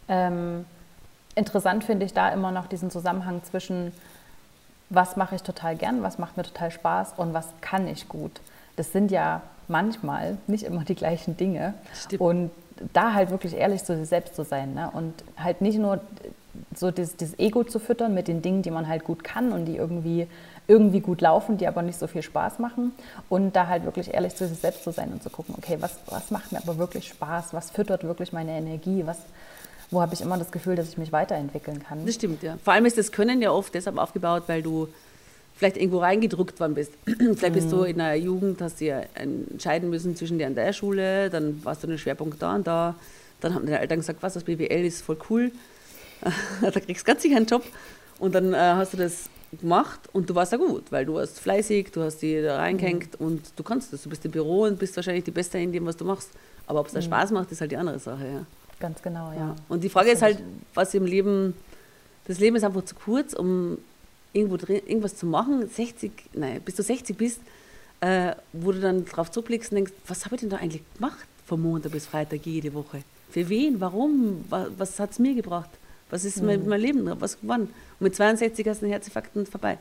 [0.10, 0.66] Ähm,
[1.36, 3.92] interessant finde ich da immer noch diesen Zusammenhang zwischen
[4.90, 8.40] was mache ich total gern, was macht mir total Spaß und was kann ich gut.
[8.76, 11.74] Das sind ja manchmal nicht immer die gleichen Dinge.
[11.94, 12.22] Stimmt.
[12.22, 12.52] Und
[12.94, 14.92] da halt wirklich ehrlich zu sich selbst zu sein ne?
[14.92, 16.02] und halt nicht nur
[16.78, 19.66] so das, das, Ego zu füttern mit den Dingen, die man halt gut kann und
[19.66, 20.28] die irgendwie,
[20.68, 22.94] irgendwie gut laufen, die aber nicht so viel Spaß machen
[23.30, 25.98] und da halt wirklich ehrlich zu sich selbst zu sein und zu gucken, okay, was,
[26.08, 29.18] was macht mir aber wirklich Spaß, was füttert wirklich meine Energie, was,
[29.92, 32.06] wo habe ich immer das Gefühl, dass ich mich weiterentwickeln kann.
[32.06, 32.58] Das stimmt, ja.
[32.64, 34.88] Vor allem ist das Können ja oft deshalb aufgebaut, weil du
[35.56, 36.92] vielleicht irgendwo reingedrückt worden bist.
[37.06, 37.86] vielleicht bist du mhm.
[37.86, 41.84] in der Jugend, hast du ja entscheiden müssen zwischen der und der Schule, dann warst
[41.84, 42.96] du einen Schwerpunkt da und da.
[43.42, 45.52] Dann haben deine Eltern gesagt, was, das BWL ist voll cool.
[46.62, 47.64] da kriegst du ganz sicher einen Job.
[48.20, 51.40] Und dann äh, hast du das gemacht und du warst ja gut, weil du warst
[51.40, 53.26] fleißig, du hast dich da reingehängt mhm.
[53.26, 54.04] und du kannst das.
[54.04, 56.30] Du bist im Büro und bist wahrscheinlich die Beste in dem, was du machst.
[56.68, 57.06] Aber ob es da mhm.
[57.06, 58.26] Spaß macht, ist halt die andere Sache.
[58.26, 58.46] Ja.
[58.80, 59.38] Ganz genau, ja.
[59.38, 59.56] ja.
[59.70, 60.40] Und die Frage ist halt,
[60.74, 61.54] was im Leben,
[62.28, 63.78] das Leben ist einfach zu kurz, um
[64.34, 65.68] irgendwo drin, irgendwas zu machen.
[65.68, 67.40] 60, nein, bis du 60 bist,
[68.02, 71.26] äh, wo du dann drauf zurückblickst und denkst, was habe ich denn da eigentlich gemacht
[71.46, 73.04] von Montag bis Freitag jede Woche?
[73.30, 73.80] Für wen?
[73.80, 74.44] Warum?
[74.50, 75.70] Was, was hat es mir gebracht?
[76.10, 76.48] Was ist mhm.
[76.48, 77.22] mit meinem Leben?
[77.22, 77.62] Was wann?
[77.62, 79.78] Und mit 62 hast du einen Herzinfarkt und vorbei.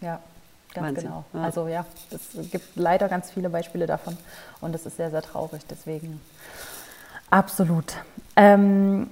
[0.00, 0.20] Ja,
[0.74, 1.04] ganz Wahnsinn.
[1.04, 1.24] genau.
[1.32, 1.42] Ja.
[1.42, 4.16] Also ja, es gibt leider ganz viele Beispiele davon
[4.60, 5.62] und das ist sehr, sehr traurig.
[5.68, 6.20] Deswegen
[7.30, 7.94] Absolut.
[8.36, 9.08] Ähm,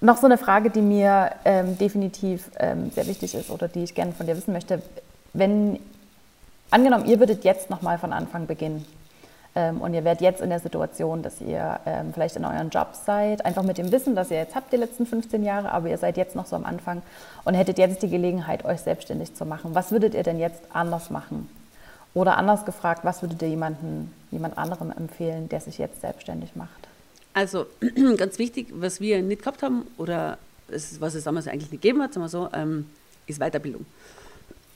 [0.00, 3.94] noch so eine Frage, die mir ähm, definitiv ähm, sehr wichtig ist oder die ich
[3.94, 4.82] gerne von dir wissen möchte.
[5.32, 5.78] Wenn,
[6.70, 8.86] angenommen, ihr würdet jetzt nochmal von Anfang beginnen
[9.56, 13.44] und ihr wärt jetzt in der Situation, dass ihr ähm, vielleicht in euren Job seid,
[13.44, 16.16] einfach mit dem Wissen, dass ihr jetzt habt die letzten 15 Jahre, aber ihr seid
[16.16, 17.02] jetzt noch so am Anfang
[17.44, 19.74] und hättet jetzt die Gelegenheit, euch selbstständig zu machen.
[19.74, 21.48] Was würdet ihr denn jetzt anders machen?
[22.12, 26.88] Oder anders gefragt, was würdet ihr jemanden, jemand anderem empfehlen, der sich jetzt selbstständig macht?
[27.32, 27.66] Also
[28.16, 30.38] ganz wichtig, was wir nicht gehabt haben oder
[30.98, 32.86] was es damals eigentlich nicht gegeben hat, sagen wir so, ähm,
[33.26, 33.84] ist Weiterbildung.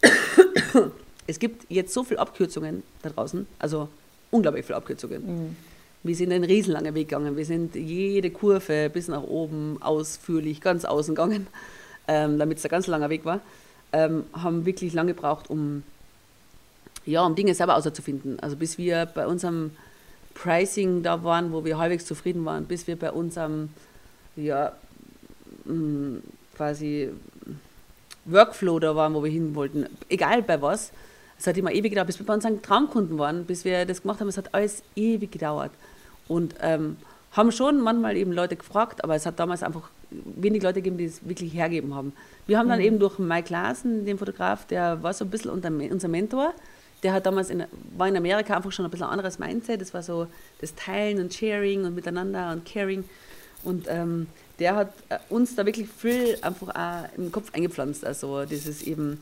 [1.26, 3.88] es gibt jetzt so viele Abkürzungen da draußen, also
[4.30, 5.26] unglaublich viele Abkürzungen.
[5.26, 5.56] Mhm.
[6.02, 7.36] Wir sind einen riesenlangen Weg gegangen.
[7.36, 11.46] Wir sind jede Kurve bis nach oben ausführlich, ganz außen gegangen.
[12.10, 13.40] ähm, damit es ein ganz langer Weg war,
[13.92, 15.84] ähm, haben wirklich lange gebraucht, um,
[17.06, 18.40] ja, um Dinge selber auszufinden.
[18.40, 19.70] Also bis wir bei unserem
[20.34, 23.68] Pricing da waren, wo wir halbwegs zufrieden waren, bis wir bei unserem
[24.36, 24.72] ja,
[25.66, 26.16] mm,
[26.56, 27.10] quasi
[28.24, 30.92] Workflow da waren, wo wir hin wollten, egal bei was.
[31.41, 34.20] Es hat immer ewig gedauert, bis wir bei unseren Traumkunden waren, bis wir das gemacht
[34.20, 34.28] haben.
[34.28, 35.72] Es hat alles ewig gedauert.
[36.28, 36.99] Und ähm,
[37.32, 41.07] haben schon manchmal eben Leute gefragt, aber es hat damals einfach wenig Leute gegeben, die
[41.07, 42.12] es wirklich hergeben haben.
[42.47, 42.84] Wir haben dann mhm.
[42.84, 46.53] eben durch Mike Klaassen, den Fotograf, der war so ein bisschen unser Mentor,
[47.03, 47.64] der hat damals in,
[47.97, 49.80] war in Amerika einfach schon ein bisschen anderes Mindset.
[49.80, 50.26] Das war so
[50.61, 53.05] das Teilen und Sharing und Miteinander und Caring.
[53.62, 54.26] Und ähm,
[54.59, 58.05] der hat äh, uns da wirklich viel einfach auch im Kopf eingepflanzt.
[58.05, 59.18] Also dieses eben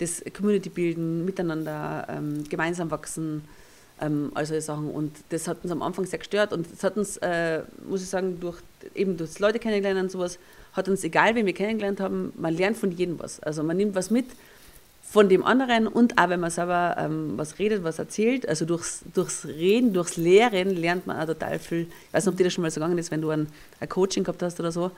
[0.00, 3.44] das Community bilden, miteinander, ähm, gemeinsam wachsen,
[4.00, 4.90] ähm, all solche Sachen.
[4.90, 8.08] Und das hat uns am Anfang sehr gestört und das hat uns, äh, muss ich
[8.08, 8.58] sagen, durch
[8.94, 10.38] eben durch Leute kennengelernt und sowas,
[10.72, 13.40] hat uns, egal wen wir kennengelernt haben, man lernt von jedem was.
[13.40, 14.26] Also man nimmt was mit
[15.02, 19.00] von dem anderen und auch wenn man selber ähm, was redet, was erzählt, also durchs,
[19.12, 21.82] durchs Reden, durchs Lehren lernt man auch total viel.
[21.82, 23.48] Ich weiß nicht, ob dir das schon mal so gegangen ist, wenn du ein,
[23.80, 24.92] ein Coaching gehabt hast oder so,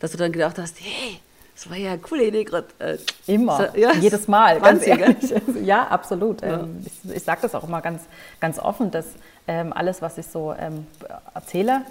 [0.00, 1.18] dass du dann gedacht hast, hey,
[1.54, 2.66] das war ja eine coole Idee gerade.
[2.78, 5.16] Äh, immer, so, ja, jedes Mal, ganz ehrlich.
[5.62, 6.42] ja, absolut.
[6.42, 6.60] Ja.
[6.60, 8.02] Ähm, ich, ich sage das auch immer ganz,
[8.40, 9.06] ganz offen, dass
[9.46, 10.86] ähm, alles, was ich so ähm,
[11.32, 11.82] erzähle,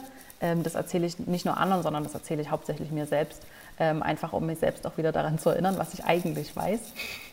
[0.41, 3.41] ähm, das erzähle ich nicht nur anderen, sondern das erzähle ich hauptsächlich mir selbst
[3.79, 6.79] ähm, einfach um mich selbst auch wieder daran zu erinnern, was ich eigentlich weiß.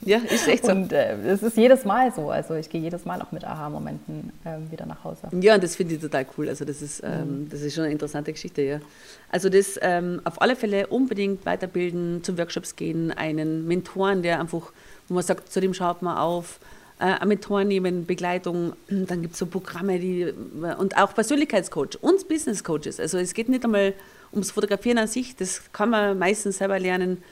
[0.02, 0.72] Ja, ist echt so.
[0.72, 2.30] Und äh, es ist jedes Mal so.
[2.30, 5.28] Also ich gehe jedes Mal auch mit Aha-Momenten ähm, wieder nach Hause.
[5.40, 6.48] Ja, und das finde ich total cool.
[6.48, 7.48] Also das ist, ähm, mhm.
[7.50, 8.80] das ist schon eine interessante Geschichte, ja.
[9.30, 14.72] Also das ähm, auf alle Fälle unbedingt weiterbilden, zum Workshops gehen, einen Mentoren, der einfach,
[15.08, 16.58] wo man sagt, zu dem schaut man auf,
[16.98, 20.32] äh, einen Mentor nehmen, Begleitung, dann gibt es so Programme, die
[20.78, 22.98] und auch Persönlichkeitscoach und Business Coaches.
[22.98, 23.94] Also es geht nicht einmal
[24.32, 27.22] ums Fotografieren an sich, das kann man meistens selber lernen,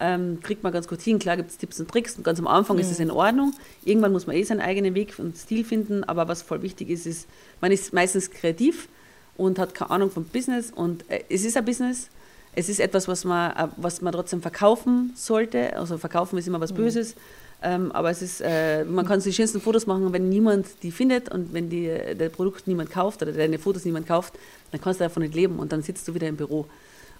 [0.00, 1.18] ähm, kriegt man ganz gut hin.
[1.18, 2.82] Klar gibt es Tipps und Tricks und ganz am Anfang mhm.
[2.82, 3.54] ist es in Ordnung.
[3.84, 7.06] Irgendwann muss man eh seinen eigenen Weg und Stil finden, aber was voll wichtig ist,
[7.06, 7.28] ist,
[7.60, 8.88] man ist meistens kreativ
[9.36, 12.08] und hat keine Ahnung vom Business und äh, es ist ein Business.
[12.56, 15.76] Es ist etwas, was man, äh, was man trotzdem verkaufen sollte.
[15.76, 16.76] Also verkaufen ist immer was mhm.
[16.76, 17.14] Böses.
[17.62, 21.30] Ähm, aber es ist, äh, man kann die schönsten Fotos machen, wenn niemand die findet
[21.30, 24.34] und wenn die, der Produkt niemand kauft oder deine Fotos niemand kauft,
[24.70, 26.66] dann kannst du davon nicht leben und dann sitzt du wieder im Büro.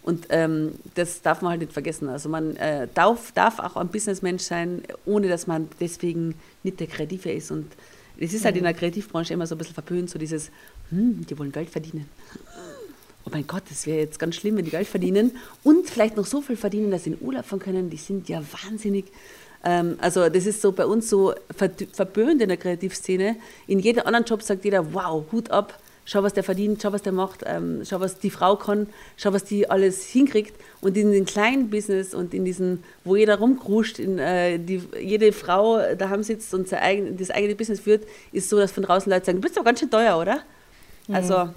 [0.02, 2.10] Und ähm, das darf man halt nicht vergessen.
[2.10, 6.88] Also man äh, darf, darf auch ein Businessmensch sein, ohne dass man deswegen nicht der
[6.88, 7.50] Kreative ist.
[7.50, 7.72] Und
[8.18, 8.58] es ist halt mhm.
[8.58, 10.50] in der Kreativbranche immer so ein bisschen verpönt, so dieses,
[10.90, 12.06] hm, die wollen Geld verdienen.
[13.26, 16.26] Oh mein Gott, das wäre jetzt ganz schlimm, wenn die Geld verdienen und vielleicht noch
[16.26, 17.88] so viel verdienen, dass sie in Urlaub fahren können.
[17.88, 19.06] Die sind ja wahnsinnig.
[19.64, 23.36] Ähm, also das ist so bei uns so verböhnt in der Kreativszene.
[23.66, 27.00] In jedem anderen Job sagt jeder, wow, Hut ab, schau, was der verdient, schau, was
[27.00, 30.54] der macht, ähm, schau, was die Frau kann, schau, was die alles hinkriegt.
[30.82, 35.32] Und in den kleinen Business und in diesen, wo jeder rumkruscht, in, äh, die, jede
[35.32, 39.24] Frau daheim sitzt und eigen, das eigene Business führt, ist so, dass von draußen Leute
[39.24, 40.42] sagen, du bist doch ganz schön teuer, oder?
[41.08, 41.14] Mhm.
[41.14, 41.48] Also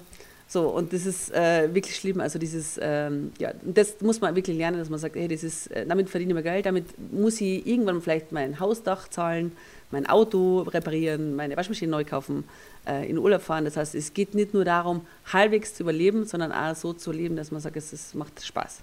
[0.50, 2.20] so, und das ist äh, wirklich schlimm.
[2.20, 5.66] Also dieses, ähm, ja, das muss man wirklich lernen, dass man sagt, hey, das ist,
[5.66, 9.52] äh, damit verdiene ich mir Geld, damit muss ich irgendwann vielleicht mein Hausdach zahlen,
[9.90, 12.44] mein Auto reparieren, meine Waschmaschine neu kaufen,
[12.86, 13.66] äh, in Urlaub fahren.
[13.66, 17.36] Das heißt, es geht nicht nur darum, halbwegs zu überleben, sondern auch so zu leben,
[17.36, 18.78] dass man sagt, es, es macht Spaß.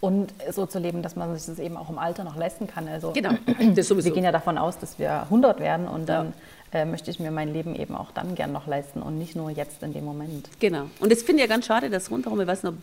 [0.00, 2.88] Und so zu leben, dass man sich das eben auch im Alter noch leisten kann.
[2.88, 3.30] Also genau,
[3.74, 4.08] das sowieso.
[4.08, 6.32] Wir gehen ja davon aus, dass wir 100 werden und dann ja
[6.74, 9.50] äh, möchte ich mir mein Leben eben auch dann gern noch leisten und nicht nur
[9.50, 10.50] jetzt in dem Moment.
[10.58, 10.90] Genau.
[11.00, 12.74] Und das finde ich ja ganz schade, dass rundherum, ich weiß nicht,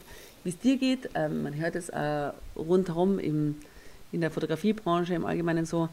[0.43, 3.57] wie es dir geht, ähm, man hört es äh, rundherum im,
[4.11, 5.89] in der Fotografiebranche im Allgemeinen so,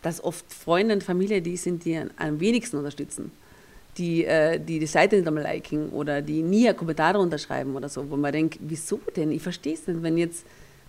[0.00, 3.30] dass oft Freunde und Familie die sind, die am wenigsten unterstützen.
[3.98, 7.90] Die, äh, die die Seite nicht einmal liken oder die nie einen Kommentar unterschreiben oder
[7.90, 9.30] so, wo man denkt, wieso denn?
[9.30, 10.46] Ich verstehe es nicht, wenn jetzt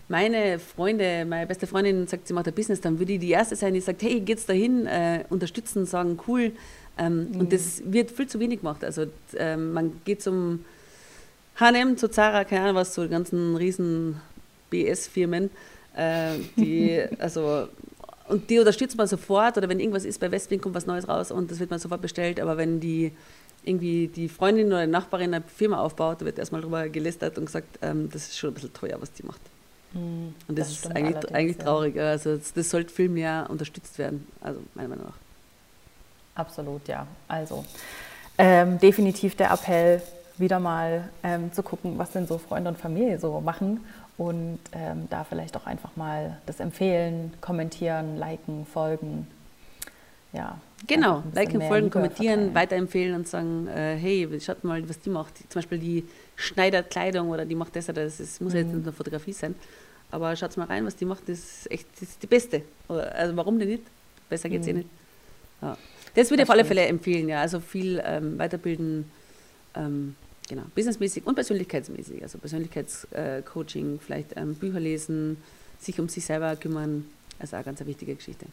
[0.10, 3.56] meine Freunde, meine beste Freundin sagt, sie macht ein Business, dann würde ich die Erste
[3.56, 6.52] sein, die sagt, hey, geht's dahin, äh, unterstützen, sagen, cool.
[6.98, 7.40] Ähm, mhm.
[7.40, 8.84] Und das wird viel zu wenig gemacht.
[8.84, 9.06] Also
[9.38, 10.64] ähm, man geht zum
[11.60, 14.20] H&M, zu Zara, keine Ahnung was, zu ganzen riesen
[14.70, 15.50] BS-Firmen,
[15.96, 17.68] äh, die, also
[18.30, 21.30] und die unterstützt man sofort oder wenn irgendwas ist, bei Westwing kommt was Neues raus
[21.30, 23.12] und das wird man sofort bestellt, aber wenn die
[23.64, 27.46] irgendwie die Freundin oder die Nachbarin eine Firma aufbaut, da wird erstmal drüber gelästert und
[27.46, 29.42] gesagt, ähm, das ist schon ein bisschen teuer, was die macht.
[29.94, 31.96] Mhm, und das, das ist eigentlich, eigentlich traurig.
[31.96, 32.10] Ja.
[32.10, 35.18] Also das, das, sollte viel mehr unterstützt werden, also meiner Meinung nach.
[36.36, 37.06] Absolut, ja.
[37.28, 37.64] Also
[38.38, 40.02] ähm, definitiv der Appell,
[40.38, 43.82] wieder mal ähm, zu gucken, was denn so Freunde und Familie so machen
[44.18, 49.28] und ähm, da vielleicht auch einfach mal das empfehlen, kommentieren, liken, folgen.
[50.32, 50.58] Ja.
[50.88, 52.56] Genau, liken, folgen, kommentieren, verteilen.
[52.56, 55.38] weiterempfehlen und sagen, äh, hey, schaut mal, was die macht.
[55.38, 58.20] Zum Beispiel die schneidert Kleidung oder die macht das oder das.
[58.20, 58.60] Es muss mhm.
[58.60, 59.56] jetzt nicht eine Fotografie sein.
[60.14, 62.62] Aber schaut mal rein, was die macht, das ist echt das ist die Beste.
[62.88, 63.84] Also warum denn nicht?
[64.30, 64.72] Besser geht's mhm.
[64.72, 64.90] eh nicht.
[65.62, 65.78] Ja.
[66.14, 67.42] Das würde ich auf alle Fälle empfehlen, ja.
[67.42, 69.12] Also viel ähm, weiterbilden,
[69.76, 70.16] ähm,
[70.48, 72.22] genau, businessmäßig und persönlichkeitsmäßig.
[72.22, 75.42] Also Persönlichkeitscoaching, äh, vielleicht ähm, Bücher lesen,
[75.80, 77.06] sich um sich selber kümmern.
[77.40, 78.46] Also auch ganz eine wichtige Geschichte.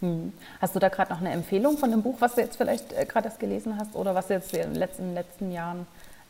[0.00, 0.32] Hm.
[0.60, 3.06] Hast du da gerade noch eine Empfehlung von dem Buch, was du jetzt vielleicht äh,
[3.06, 5.86] gerade erst gelesen hast oder was du jetzt in den letzten, letzten Jahren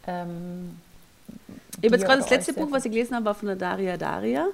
[0.06, 0.76] ähm,
[1.80, 3.96] ich habe jetzt gerade das letzte Buch, was ich gelesen habe, war von der Daria
[3.96, 4.46] Daria.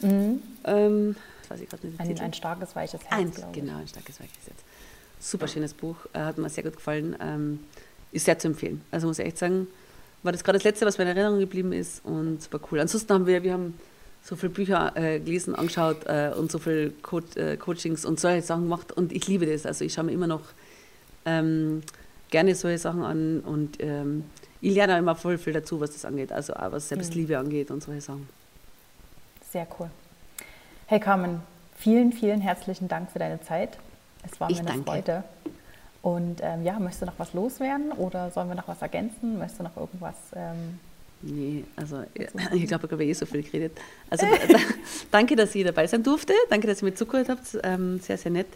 [0.00, 0.42] Mhm.
[0.64, 1.16] Ähm,
[1.48, 3.42] weiß ich nicht ein, ein, starkes, weiches Herz.
[3.42, 4.58] Ein, genau, ein starkes, weiches Herz.
[5.20, 7.16] Super schönes Buch, äh, hat mir sehr gut gefallen.
[7.20, 7.60] Ähm,
[8.12, 8.82] ist sehr zu empfehlen.
[8.90, 9.66] Also muss ich echt sagen,
[10.22, 12.80] war das gerade das letzte, was mir in Erinnerung geblieben ist und super cool.
[12.80, 13.74] Ansonsten haben wir, wir haben
[14.22, 18.42] so viele Bücher äh, gelesen, angeschaut äh, und so viele Co äh, Coachings und solche
[18.42, 19.64] Sachen gemacht und ich liebe das.
[19.66, 20.42] Also ich schaue mir immer noch
[21.24, 21.82] ähm,
[22.30, 24.24] gerne solche Sachen an und ähm,
[24.60, 27.46] ich lerne auch immer voll viel dazu, was das angeht, also auch was Selbstliebe mhm.
[27.46, 28.28] angeht und solche Sachen.
[29.50, 29.88] Sehr cool.
[30.86, 31.40] Hey Carmen,
[31.76, 33.78] vielen, vielen herzlichen Dank für deine Zeit.
[34.30, 35.24] Es war mir eine Freude.
[36.02, 39.38] Und ähm, ja, möchtest du noch was loswerden oder sollen wir noch was ergänzen?
[39.38, 40.14] Möchtest du noch irgendwas?
[40.36, 40.78] Ähm,
[41.22, 43.78] nee, also ich glaube, ich habe eh so viel geredet.
[44.10, 44.26] Also
[45.10, 46.34] danke, dass ich dabei sein durfte.
[46.50, 47.58] Danke, dass ihr mir zugehört habt.
[47.62, 48.48] Ähm, sehr, sehr nett.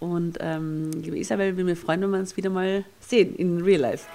[0.00, 3.80] Und ähm, liebe Isabel, würde mich freuen, wenn wir uns wieder mal sehen in Real
[3.80, 4.06] Life.